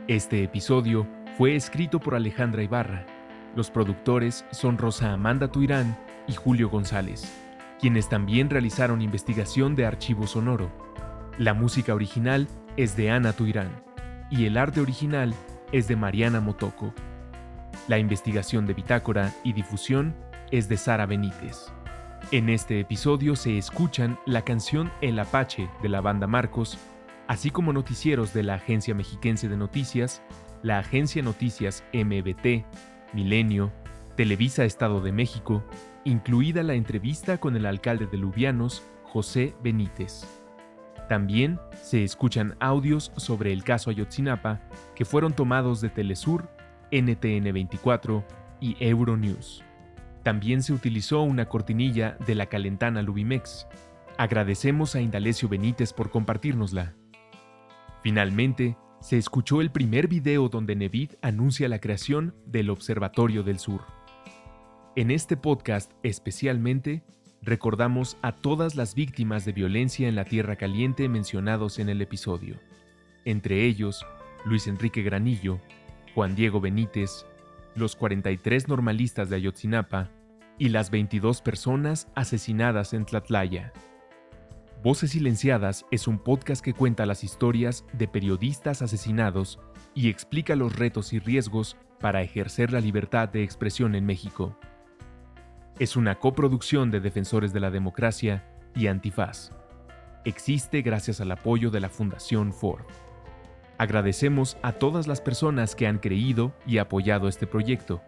Este 0.08 0.44
episodio 0.44 1.08
fue 1.38 1.56
escrito 1.56 2.00
por 2.00 2.13
Alejandra 2.13 2.62
Ibarra. 2.62 3.06
Los 3.56 3.72
productores 3.72 4.46
son 4.52 4.78
Rosa 4.78 5.12
Amanda 5.12 5.52
Tuirán 5.52 5.98
y 6.28 6.34
Julio 6.34 6.70
González, 6.70 7.24
quienes 7.80 8.10
también 8.10 8.50
realizaron 8.50 9.02
investigación 9.02 9.76
de 9.76 9.86
archivo 9.86 10.28
sonoro. 10.28 10.72
La 11.38 11.54
música 11.54 11.94
original 11.94 12.48
es 12.78 12.96
de 12.96 13.12
Ana 13.12 13.34
Tuirán 13.34 13.70
y 14.32 14.46
el 14.46 14.58
arte 14.58 14.82
original 14.82 15.34
es 15.72 15.88
de 15.88 15.96
Mariana 15.96 16.42
Motoko. 16.42 16.94
La 17.88 18.00
investigación 18.00 18.66
de 18.66 18.74
bitácora 18.74 19.34
y 19.44 19.54
difusión 19.54 20.16
es 20.52 20.70
de 20.70 20.78
Sara 20.78 21.06
Benítez. 21.06 21.72
En 22.32 22.50
este 22.50 22.80
episodio 22.80 23.36
se 23.36 23.58
escuchan 23.58 24.18
la 24.26 24.44
canción 24.44 24.92
El 25.02 25.20
Apache 25.20 25.70
de 25.82 25.90
la 25.90 26.02
banda 26.02 26.26
Marcos, 26.26 26.78
así 27.28 27.52
como 27.52 27.74
noticieros 27.74 28.34
de 28.34 28.44
la 28.44 28.56
Agencia 28.56 28.96
Mexiquense 28.96 29.48
de 29.48 29.58
Noticias, 29.58 30.24
la 30.64 30.80
Agencia 30.80 31.22
Noticias 31.22 31.84
MBT, 31.94 32.66
Milenio, 33.14 33.72
Televisa 34.16 34.66
Estado 34.66 35.02
de 35.02 35.12
México, 35.12 35.64
incluida 36.06 36.63
la 36.63 36.76
entrevista 36.76 37.39
con 37.39 37.56
el 37.56 37.65
alcalde 37.65 38.06
de 38.06 38.18
Lubianos, 38.18 38.84
José 39.04 39.56
Benítez. 39.62 40.26
También 41.10 41.60
se 41.82 42.04
escuchan 42.04 42.56
audios 42.60 43.12
sobre 43.18 43.52
el 43.52 43.63
caso 43.63 43.89
Ayotzinapa 43.89 44.62
que 44.96 45.04
fueron 45.04 45.34
tomados 45.34 45.82
de 45.82 45.89
Telesur, 45.89 46.50
NTN 46.91 47.52
24 47.52 48.24
y 48.62 48.78
Euronews. 48.80 49.63
También 50.24 50.63
se 50.63 50.74
utilizó 50.74 51.22
una 51.22 51.48
cortinilla 51.48 52.18
de 52.26 52.36
la 52.36 52.48
calentana 52.48 53.02
Lubimex. 53.02 53.68
Agradecemos 54.18 54.96
a 54.96 55.02
Indalecio 55.02 55.50
Benítez 55.50 55.91
por 55.94 56.10
compartirnosla. 56.10 56.94
Finalmente, 58.02 58.78
se 59.02 59.18
escuchó 59.18 59.62
el 59.62 59.72
primer 59.72 60.08
video 60.08 60.50
donde 60.50 60.76
Nevid 60.76 61.12
anuncia 61.22 61.70
la 61.70 61.80
creación 61.80 62.36
del 62.46 62.70
Observatorio 62.70 63.44
del 63.44 63.60
Sur. 63.60 63.82
En 64.98 65.12
este 65.12 65.36
podcast 65.36 65.92
especialmente, 66.04 67.04
recordamos 67.42 68.16
a 68.22 68.32
todas 68.32 68.76
las 68.76 68.96
víctimas 68.96 69.44
de 69.44 69.52
violencia 69.52 70.08
en 70.08 70.16
la 70.16 70.24
Tierra 70.24 70.56
Caliente 70.56 71.10
mencionados 71.10 71.80
en 71.80 71.90
el 71.90 72.02
episodio, 72.02 72.62
entre 73.26 73.66
ellos 73.66 74.06
Luis 74.46 74.68
Enrique 74.68 75.02
Granillo, 75.02 75.60
Juan 76.14 76.34
Diego 76.34 76.62
Benítez, 76.62 77.26
los 77.76 77.98
43 77.98 78.70
normalistas 78.70 79.30
de 79.30 79.36
Ayotzinapa 79.36 80.12
y 80.58 80.70
las 80.70 80.91
22 80.91 81.41
personas 81.41 82.08
asesinadas 82.16 82.93
en 82.93 83.04
Tlatlaya. 83.04 83.74
Voces 84.82 85.12
Silenciadas 85.12 85.86
es 85.91 86.08
un 86.08 86.20
podcast 86.20 86.64
que 86.64 86.74
cuenta 86.74 87.06
las 87.06 87.26
historias 87.26 87.84
de 87.91 88.08
periodistas 88.08 88.82
asesinados 88.82 89.60
y 89.93 90.08
explica 90.08 90.56
los 90.56 90.74
retos 90.74 91.12
y 91.12 91.20
riesgos 91.20 91.76
para 92.00 92.22
ejercer 92.22 92.72
la 92.72 92.80
libertad 92.80 93.28
de 93.28 93.43
expresión 93.43 93.93
en 93.96 94.06
México. 94.06 94.58
Es 95.78 95.97
una 95.97 96.15
coproducción 96.15 96.89
de 96.89 97.01
Defensores 97.01 97.51
de 97.51 97.59
la 97.59 97.69
Democracia 97.69 98.45
y 98.73 98.88
Antifaz. 98.88 99.51
Existe 100.23 100.82
gracias 100.82 101.19
al 101.19 101.30
apoyo 101.32 101.69
de 101.69 101.82
la 101.82 101.89
Fundación 101.89 102.53
Ford. 102.53 102.86
Agradecemos 103.78 104.55
a 104.61 104.71
todas 104.71 105.05
las 105.05 105.19
personas 105.19 105.76
que 105.76 105.86
han 105.86 105.99
creído 105.99 106.55
y 106.65 106.78
apoyado 106.78 107.28
este 107.28 107.45
proyecto, 107.45 108.01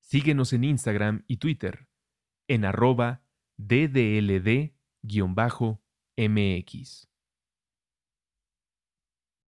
Síguenos 0.00 0.52
en 0.52 0.64
Instagram 0.64 1.22
y 1.26 1.36
Twitter 1.38 1.88
en 2.48 2.64
arroba 2.64 3.22
ddld-mx. 3.58 4.72